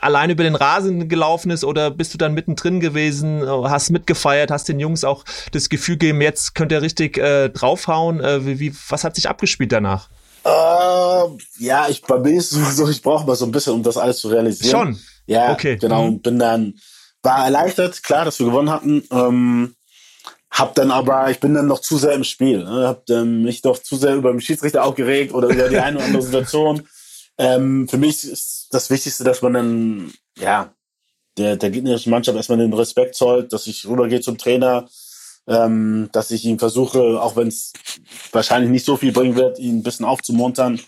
[0.02, 4.68] allein über den Rasen gelaufen ist oder bist du dann mittendrin gewesen, hast mitgefeiert, hast
[4.68, 8.20] den Jungs auch das Gefühl gegeben, jetzt könnt ihr richtig äh, draufhauen?
[8.20, 10.10] Äh, wie, wie, was hat sich abgespielt danach?
[10.46, 10.50] Äh,
[11.60, 14.20] ja, ich bei mir ist so, ich brauche mal so ein bisschen, um das alles
[14.20, 14.72] zu realisieren.
[14.72, 15.00] Schon.
[15.28, 15.76] Ja, okay.
[15.76, 16.04] Genau.
[16.04, 16.08] Mhm.
[16.08, 16.80] Und bin dann
[17.22, 19.04] war erleichtert, klar, dass wir gewonnen hatten.
[19.12, 19.76] Ähm,
[20.50, 22.64] hab dann aber, ich bin dann noch zu sehr im Spiel.
[22.64, 22.88] Ne?
[22.88, 26.06] Hab dann mich doch zu sehr über den Schiedsrichter aufgeregt oder über die eine oder
[26.06, 26.88] andere Situation.
[27.38, 30.74] Ähm, für mich ist das Wichtigste, dass man dann, ja,
[31.38, 34.88] der, der gegnerischen Mannschaft erstmal den Respekt zollt, dass ich rübergehe zum Trainer,
[35.48, 37.74] ähm, dass ich ihn versuche, auch wenn es
[38.32, 40.80] wahrscheinlich nicht so viel bringen wird, ihn ein bisschen aufzumuntern,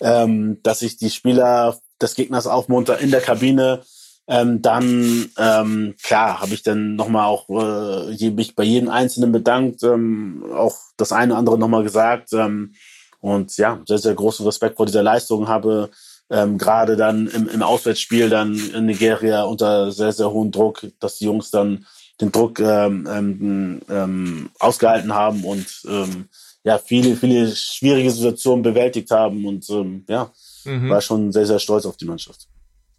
[0.00, 3.82] ähm, dass ich die Spieler des Gegners aufmunter in der Kabine.
[4.26, 9.82] Ähm, dann, ähm, klar, habe ich dann nochmal auch äh, mich bei jedem Einzelnen bedankt,
[9.82, 12.32] ähm, auch das eine oder andere nochmal gesagt.
[12.32, 12.74] Ähm,
[13.20, 15.90] und ja, sehr, sehr großen Respekt vor dieser Leistung habe.
[16.30, 21.18] Ähm, Gerade dann im, im Auswärtsspiel dann in Nigeria unter sehr, sehr hohem Druck, dass
[21.18, 21.86] die Jungs dann
[22.20, 26.28] den Druck ähm, ähm, ähm, ausgehalten haben und ähm,
[26.62, 30.30] ja, viele, viele schwierige Situationen bewältigt haben und ähm, ja,
[30.64, 30.90] mhm.
[30.90, 32.46] war schon sehr, sehr stolz auf die Mannschaft.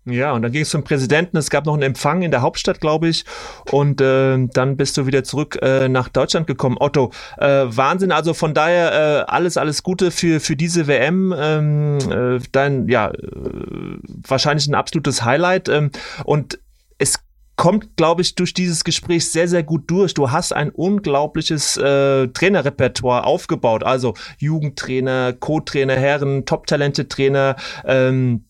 [0.06, 1.38] Ja, und dann ging es zum Präsidenten.
[1.38, 3.24] Es gab noch einen Empfang in der Hauptstadt, glaube ich.
[3.70, 6.78] Und äh, dann bist du wieder zurück äh, nach Deutschland gekommen.
[6.80, 8.12] Otto, äh, Wahnsinn.
[8.12, 8.94] Also von daher
[9.28, 11.36] äh, alles, alles Gute für, für diese WM.
[11.38, 15.70] Ähm, äh, dein, ja, äh, wahrscheinlich ein absolutes Highlight.
[15.70, 15.92] Ähm,
[16.26, 16.58] und
[16.98, 17.20] es
[17.56, 20.14] kommt, glaube ich, durch dieses Gespräch sehr, sehr gut durch.
[20.14, 23.84] Du hast ein unglaubliches äh, Trainerrepertoire aufgebaut.
[23.84, 28.46] Also Jugendtrainer, Co-Trainer, Herren, Top-Talente-Trainer, ähm,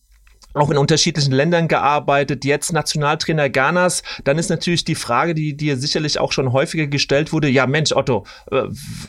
[0.53, 5.77] auch in unterschiedlichen Ländern gearbeitet, jetzt Nationaltrainer Ghanas, dann ist natürlich die Frage, die dir
[5.77, 8.63] sicherlich auch schon häufiger gestellt wurde, ja Mensch Otto, äh,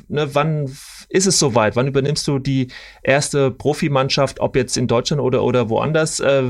[0.09, 0.77] ne, wann
[1.13, 1.77] ist es soweit?
[1.77, 2.69] Wann übernimmst du die
[3.03, 6.21] erste Profimannschaft, ob jetzt in Deutschland oder, oder woanders?
[6.21, 6.43] Äh,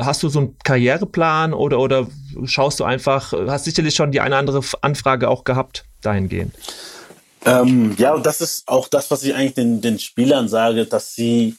[0.00, 2.08] hast du so einen Karriereplan oder, oder
[2.44, 6.54] schaust du einfach, hast sicherlich schon die eine oder andere Anfrage auch gehabt dahingehend?
[7.46, 11.14] Ähm, ja, und das ist auch das, was ich eigentlich den, den Spielern sage, dass
[11.14, 11.56] sie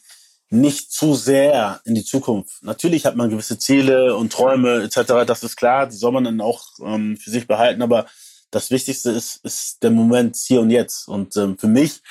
[0.49, 2.61] nicht zu sehr in die Zukunft.
[2.63, 5.25] Natürlich hat man gewisse Ziele und Träume etc.
[5.25, 7.81] Das ist klar, die soll man dann auch ähm, für sich behalten.
[7.81, 8.07] Aber
[8.51, 11.07] das Wichtigste ist, ist der Moment hier und jetzt.
[11.07, 12.01] Und ähm, für mich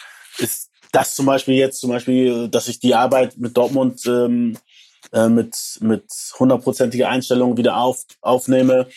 [0.41, 4.57] ist das zum Beispiel jetzt zum Beispiel, dass ich die Arbeit mit Dortmund ähm,
[5.13, 6.05] äh, mit mit
[6.39, 8.89] hundertprozentiger Einstellung wieder auf, aufnehme,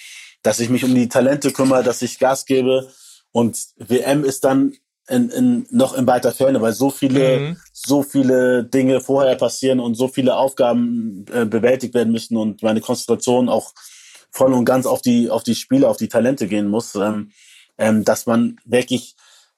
[0.41, 2.91] dass ich mich um die Talente kümmere, dass ich Gas gebe
[3.31, 4.73] und WM ist dann
[5.09, 7.57] in, in, noch in weiter Ferne, weil so viele, mhm.
[7.73, 12.79] so viele Dinge vorher passieren und so viele Aufgaben äh, bewältigt werden müssen und meine
[12.79, 13.73] Konzentration auch
[14.31, 17.31] voll und ganz auf die, auf die Spiele, auf die Talente gehen muss, ähm,
[17.77, 19.15] ähm, dass man wirklich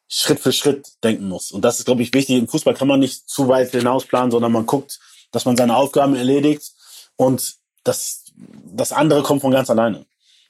[0.08, 1.52] Schritt für Schritt denken muss.
[1.52, 2.38] Und das ist, glaube ich, wichtig.
[2.38, 5.00] Im Fußball kann man nicht zu weit hinausplanen, sondern man guckt,
[5.32, 6.72] dass man seine Aufgaben erledigt
[7.16, 10.06] und das, das andere kommt von ganz alleine.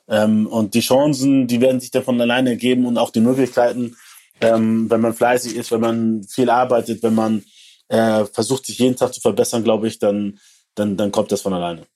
[0.08, 3.96] Ähm, und die Chancen, die werden sich dann von alleine ergeben und auch die Möglichkeiten,
[4.42, 7.44] ähm, wenn man fleißig ist, wenn man viel arbeitet, wenn man
[7.88, 10.40] äh, versucht, sich jeden Tag zu verbessern, glaube ich, dann,
[10.76, 11.88] dann, dann kommt das von alleine.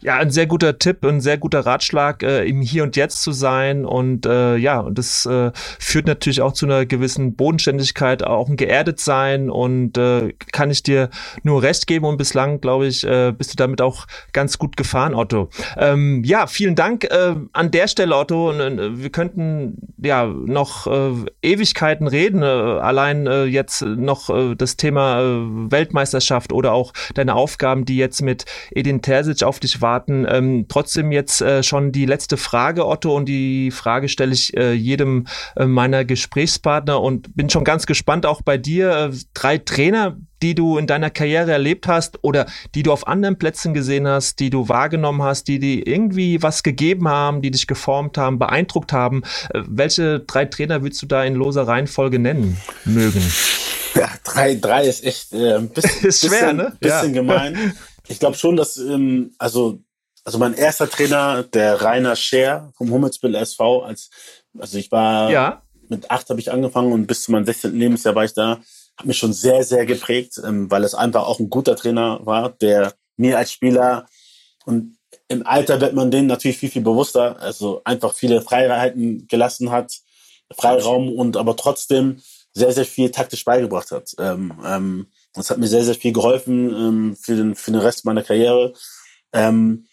[0.00, 3.32] Ja, ein sehr guter Tipp, ein sehr guter Ratschlag, äh, im Hier und Jetzt zu
[3.32, 3.84] sein.
[3.84, 8.56] Und äh, ja, und das äh, führt natürlich auch zu einer gewissen Bodenständigkeit, auch ein
[8.56, 9.50] geerdet sein.
[9.50, 11.10] Und äh, kann ich dir
[11.42, 12.06] nur recht geben.
[12.06, 15.50] Und bislang, glaube ich, äh, bist du damit auch ganz gut gefahren, Otto.
[15.76, 18.50] Ähm, ja, vielen Dank äh, an der Stelle, Otto.
[18.50, 21.12] Und, äh, wir könnten ja noch äh,
[21.42, 22.42] Ewigkeiten reden.
[22.42, 27.96] Äh, allein äh, jetzt noch äh, das Thema äh, Weltmeisterschaft oder auch deine Aufgaben, die
[27.96, 30.26] jetzt mit Edin Terzic auf dich warten.
[30.28, 34.72] Ähm, trotzdem jetzt äh, schon die letzte Frage, Otto, und die Frage stelle ich äh,
[34.72, 39.10] jedem äh, meiner Gesprächspartner und bin schon ganz gespannt auch bei dir.
[39.12, 43.38] Äh, drei Trainer, die du in deiner Karriere erlebt hast oder die du auf anderen
[43.38, 47.66] Plätzen gesehen hast, die du wahrgenommen hast, die dir irgendwie was gegeben haben, die dich
[47.66, 49.22] geformt haben, beeindruckt haben.
[49.52, 53.22] Äh, welche drei Trainer würdest du da in loser Reihenfolge nennen mögen?
[53.94, 56.76] Ja, drei, drei ist echt äh, ein bisschen, ist schwer, bisschen, ne?
[56.80, 57.20] bisschen ja.
[57.20, 57.74] gemein.
[58.08, 59.80] Ich glaube schon, dass, ähm, also,
[60.24, 64.10] also mein erster Trainer, der Rainer Scher vom Hummelsbill SV, als,
[64.58, 65.62] also ich war, ja.
[65.88, 67.74] mit acht habe ich angefangen und bis zu meinem 16.
[67.74, 68.60] Lebensjahr war ich da,
[68.96, 72.50] hat mich schon sehr, sehr geprägt, ähm, weil es einfach auch ein guter Trainer war,
[72.50, 74.06] der mir als Spieler
[74.64, 74.96] und
[75.28, 79.92] im Alter wird man denen natürlich viel, viel bewusster, also einfach viele Freiheiten gelassen hat,
[80.56, 84.14] Freiraum und aber trotzdem sehr, sehr viel taktisch beigebracht hat.
[84.18, 85.06] Ähm, ähm,
[85.36, 88.72] das hat mir sehr, sehr viel geholfen ähm, für, den, für den Rest meiner Karriere.
[89.32, 89.86] Ähm,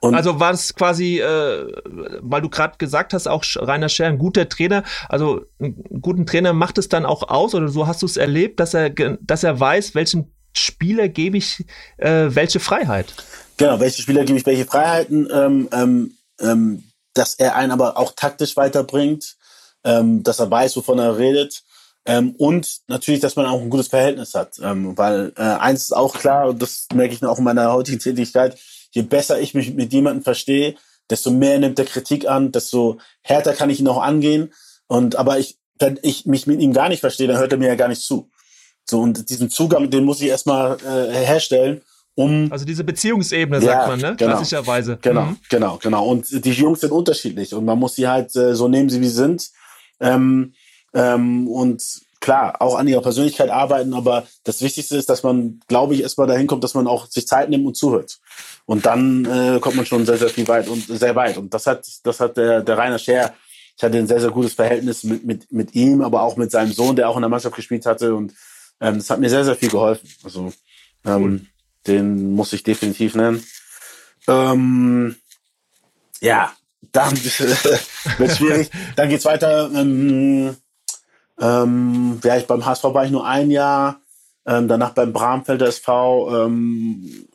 [0.00, 1.72] und also war es quasi, äh,
[2.20, 4.84] weil du gerade gesagt hast, auch Rainer Scher, ein guter Trainer.
[5.08, 8.60] Also einen guten Trainer macht es dann auch aus oder so hast du es erlebt,
[8.60, 11.64] dass er, dass er weiß, welchen Spieler gebe ich
[11.98, 13.14] äh, welche Freiheit.
[13.56, 16.84] Genau, welche Spieler gebe ich welche Freiheiten, ähm, ähm, ähm,
[17.14, 19.36] dass er einen aber auch taktisch weiterbringt,
[19.84, 21.64] ähm, dass er weiß, wovon er redet
[22.08, 24.58] ähm, und natürlich, dass man auch ein gutes Verhältnis hat.
[24.62, 27.98] Ähm, weil äh, eins ist auch klar, und das merke ich auch in meiner heutigen
[27.98, 28.58] Tätigkeit,
[28.92, 30.74] je besser ich mich mit jemandem verstehe,
[31.10, 34.54] desto mehr nimmt der Kritik an, desto härter kann ich ihn auch angehen.
[34.86, 37.68] Und aber ich, wenn ich mich mit ihm gar nicht verstehe, dann hört er mir
[37.68, 38.30] ja gar nicht zu.
[38.88, 41.82] So, und diesen Zugang, den muss ich erstmal äh, herstellen,
[42.14, 42.50] um.
[42.50, 44.16] Also diese Beziehungsebene, sagt man, ne?
[44.16, 44.98] Genau, Klassischerweise.
[45.02, 45.36] Genau, mhm.
[45.50, 46.06] genau, genau.
[46.06, 49.08] Und die Jungs sind unterschiedlich und man muss sie halt äh, so nehmen, sie wie
[49.08, 49.50] sie sind.
[50.00, 50.54] Ähm,
[50.98, 51.82] ähm, und
[52.20, 56.26] klar, auch an ihrer Persönlichkeit arbeiten, aber das Wichtigste ist, dass man, glaube ich, erstmal
[56.26, 58.18] dahin kommt, dass man auch sich Zeit nimmt und zuhört.
[58.66, 61.38] Und dann äh, kommt man schon sehr, sehr viel weit und sehr weit.
[61.38, 63.32] Und das hat, das hat der, der Rainer Scher,
[63.76, 66.72] ich hatte ein sehr, sehr gutes Verhältnis mit, mit, mit ihm, aber auch mit seinem
[66.72, 68.12] Sohn, der auch in der Mannschaft gespielt hatte.
[68.12, 68.34] Und
[68.80, 70.08] ähm, das hat mir sehr, sehr viel geholfen.
[70.24, 70.52] Also
[71.04, 71.46] ähm,
[71.86, 73.44] den muss ich definitiv nennen.
[74.26, 75.14] Ähm,
[76.20, 76.52] ja,
[76.90, 77.12] dann
[78.18, 78.70] wird schwierig.
[78.96, 79.70] Dann geht's weiter.
[79.72, 80.56] Ähm,
[81.40, 84.00] ähm, ja, ich beim HSV war ich nur ein Jahr,
[84.46, 87.28] ähm, danach beim Bramfelder SV, ähm,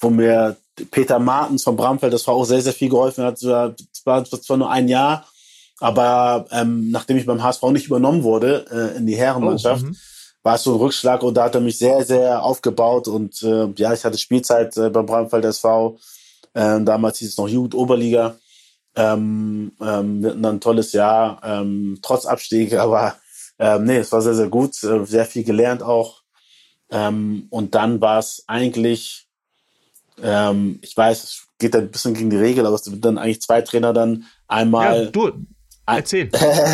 [0.00, 0.56] wo mir
[0.90, 3.34] Peter Martens vom Bramfelder SV auch sehr, sehr viel geholfen hat.
[3.34, 3.74] Es war,
[4.04, 5.26] war zwar nur ein Jahr,
[5.80, 9.94] aber ähm, nachdem ich beim HSV nicht übernommen wurde äh, in die Herrenmannschaft, oh,
[10.42, 13.68] war es so ein Rückschlag und da hat er mich sehr, sehr aufgebaut und äh,
[13.76, 15.98] ja, ich hatte Spielzeit äh, beim Bramfelder SV.
[16.54, 18.36] Äh, damals hieß es noch Jugend Oberliga.
[18.94, 23.16] Ähm, ähm, wir hatten dann ein tolles Jahr, ähm, trotz Abstieg, aber
[23.62, 26.22] ähm, nee, es war sehr, sehr gut, äh, sehr viel gelernt auch.
[26.90, 29.28] Ähm, und dann war es eigentlich,
[30.20, 33.40] ähm, ich weiß, es geht ein bisschen gegen die Regel, aber es sind dann eigentlich
[33.40, 34.24] zwei Trainer dann.
[34.48, 35.04] Einmal.
[35.04, 35.30] Ja, du,
[35.86, 36.28] erzähl.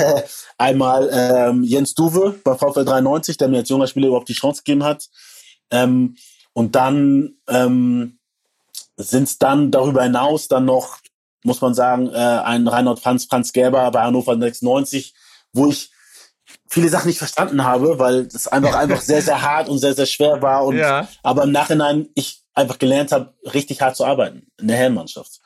[0.59, 4.63] einmal ähm, Jens Duwe bei VfL 93, der mir als junger Spieler überhaupt die Chance
[4.65, 5.09] gegeben hat.
[5.71, 6.17] Ähm,
[6.55, 8.19] und dann ähm,
[8.97, 11.01] sind es dann darüber hinaus dann noch,
[11.45, 15.13] muss man sagen, äh, ein Reinhard Franz, Franz Gerber bei Hannover 96,
[15.53, 15.91] wo ich
[16.69, 20.07] viele Sachen nicht verstanden habe, weil es einfach einfach sehr sehr hart und sehr sehr
[20.07, 21.09] schwer war und ja.
[21.23, 25.41] aber im Nachhinein ich einfach gelernt habe, richtig hart zu arbeiten in der Herrenmannschaft.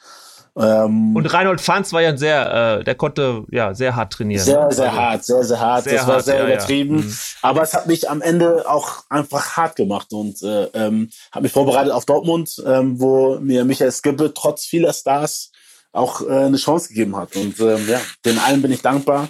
[0.54, 4.44] Ähm, und Reinhold Franz war ja ein sehr, äh, der konnte ja sehr hart trainieren.
[4.44, 5.84] Sehr, sehr also, hart, sehr, sehr hart.
[5.84, 6.98] Sehr das hart, war sehr ja, übertrieben.
[6.98, 7.04] Ja.
[7.04, 7.16] Mhm.
[7.40, 11.52] Aber es hat mich am Ende auch einfach hart gemacht und äh, ähm, habe mich
[11.52, 15.52] vorbereitet auf Dortmund, ähm, wo mir Michael Skibbe trotz vieler Stars
[15.92, 17.34] auch äh, eine Chance gegeben hat.
[17.36, 19.28] Und ähm, ja, den allen bin ich dankbar.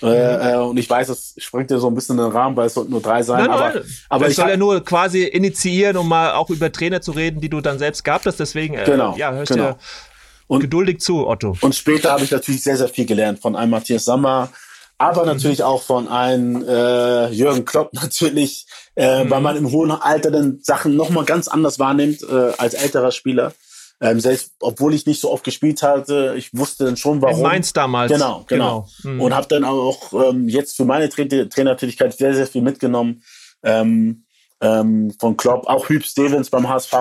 [0.00, 0.08] Mhm.
[0.08, 2.90] äh, und ich weiß, das sprengt ja so ein bisschen den Rahmen, weil es sollten
[2.90, 3.40] nur drei sein.
[3.40, 3.82] Nein, aber, nein.
[4.08, 7.48] aber ich soll ja nur quasi initiieren, um mal auch über Trainer zu reden, die
[7.48, 8.38] du dann selbst gehabt hast.
[8.38, 9.72] Deswegen, äh, genau, ja, hörst genau.
[9.72, 9.78] dir
[10.48, 11.56] und, geduldig zu, Otto.
[11.60, 14.50] Und später habe ich natürlich sehr, sehr viel gelernt von einem Matthias Sammer,
[14.98, 15.28] aber mhm.
[15.28, 19.30] natürlich auch von einem äh, Jürgen Klopp natürlich, äh, mhm.
[19.30, 23.52] weil man im hohen Alter dann Sachen nochmal ganz anders wahrnimmt äh, als älterer Spieler.
[24.00, 27.38] Ähm, selbst obwohl ich nicht so oft gespielt hatte, ich wusste dann schon, warum.
[27.38, 28.12] In Mainz damals.
[28.12, 28.88] Genau, genau.
[29.02, 29.14] genau.
[29.14, 29.20] Mhm.
[29.22, 33.22] Und habe dann auch ähm, jetzt für meine Tra Trainertätigkeit sehr, sehr viel mitgenommen.
[33.62, 34.26] Ähm,
[34.60, 36.94] ähm, von Klopp, auch Hüb Stevens beim HSV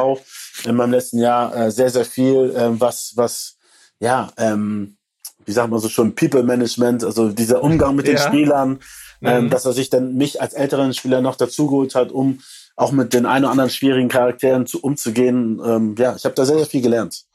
[0.66, 3.58] in meinem letzten Jahr äh, sehr, sehr viel, ähm, was, was,
[4.00, 4.98] ja, ähm,
[5.46, 8.28] wie sagt man so schon, People Management, also dieser Umgang mit den ja.
[8.28, 8.80] Spielern,
[9.22, 9.50] ähm, mhm.
[9.50, 12.40] dass er sich dann mich als älteren Spieler noch dazugeholt hat, um
[12.76, 15.62] auch mit den ein oder anderen schwierigen Charakteren zu, umzugehen.
[15.66, 17.26] Ähm, ja, ich habe da sehr, sehr viel gelernt.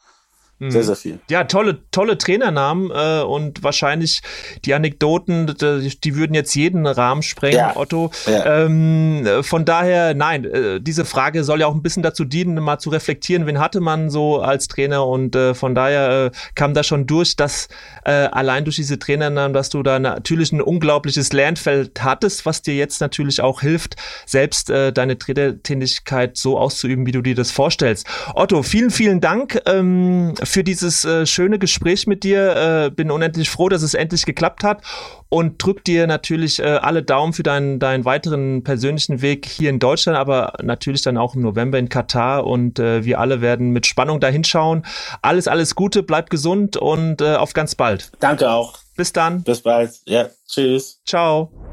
[0.61, 0.87] Sehr, mhm.
[0.87, 1.19] sehr viel.
[1.31, 4.21] Ja, tolle, tolle Trainernamen äh, und wahrscheinlich
[4.67, 7.77] die Anekdoten, die, die würden jetzt jeden Rahmen sprengen, ja.
[7.77, 8.11] Otto.
[8.27, 8.65] Ja.
[8.65, 12.79] Ähm, von daher, nein, äh, diese Frage soll ja auch ein bisschen dazu dienen, mal
[12.79, 16.83] zu reflektieren, wen hatte man so als Trainer und äh, von daher äh, kam da
[16.83, 17.69] schon durch, dass
[18.05, 22.75] äh, allein durch diese Trainernamen, dass du da natürlich ein unglaubliches Lernfeld hattest, was dir
[22.75, 23.97] jetzt natürlich auch hilft,
[24.27, 28.07] selbst äh, deine Trainertätigkeit so auszuüben, wie du dir das vorstellst.
[28.35, 29.59] Otto, vielen, vielen Dank.
[29.65, 32.87] Ähm, für dieses äh, schöne Gespräch mit dir.
[32.87, 34.83] Äh, bin unendlich froh, dass es endlich geklappt hat
[35.29, 39.79] und drück dir natürlich äh, alle Daumen für deinen, deinen weiteren persönlichen Weg hier in
[39.79, 43.87] Deutschland, aber natürlich dann auch im November in Katar und äh, wir alle werden mit
[43.87, 44.85] Spannung dahinschauen.
[45.23, 48.11] Alles, alles Gute, bleib gesund und äh, auf ganz bald.
[48.21, 48.79] Danke auch.
[48.97, 49.43] Bis dann.
[49.45, 49.93] Bis bald.
[50.05, 51.01] Ja, tschüss.
[51.07, 51.70] Ciao.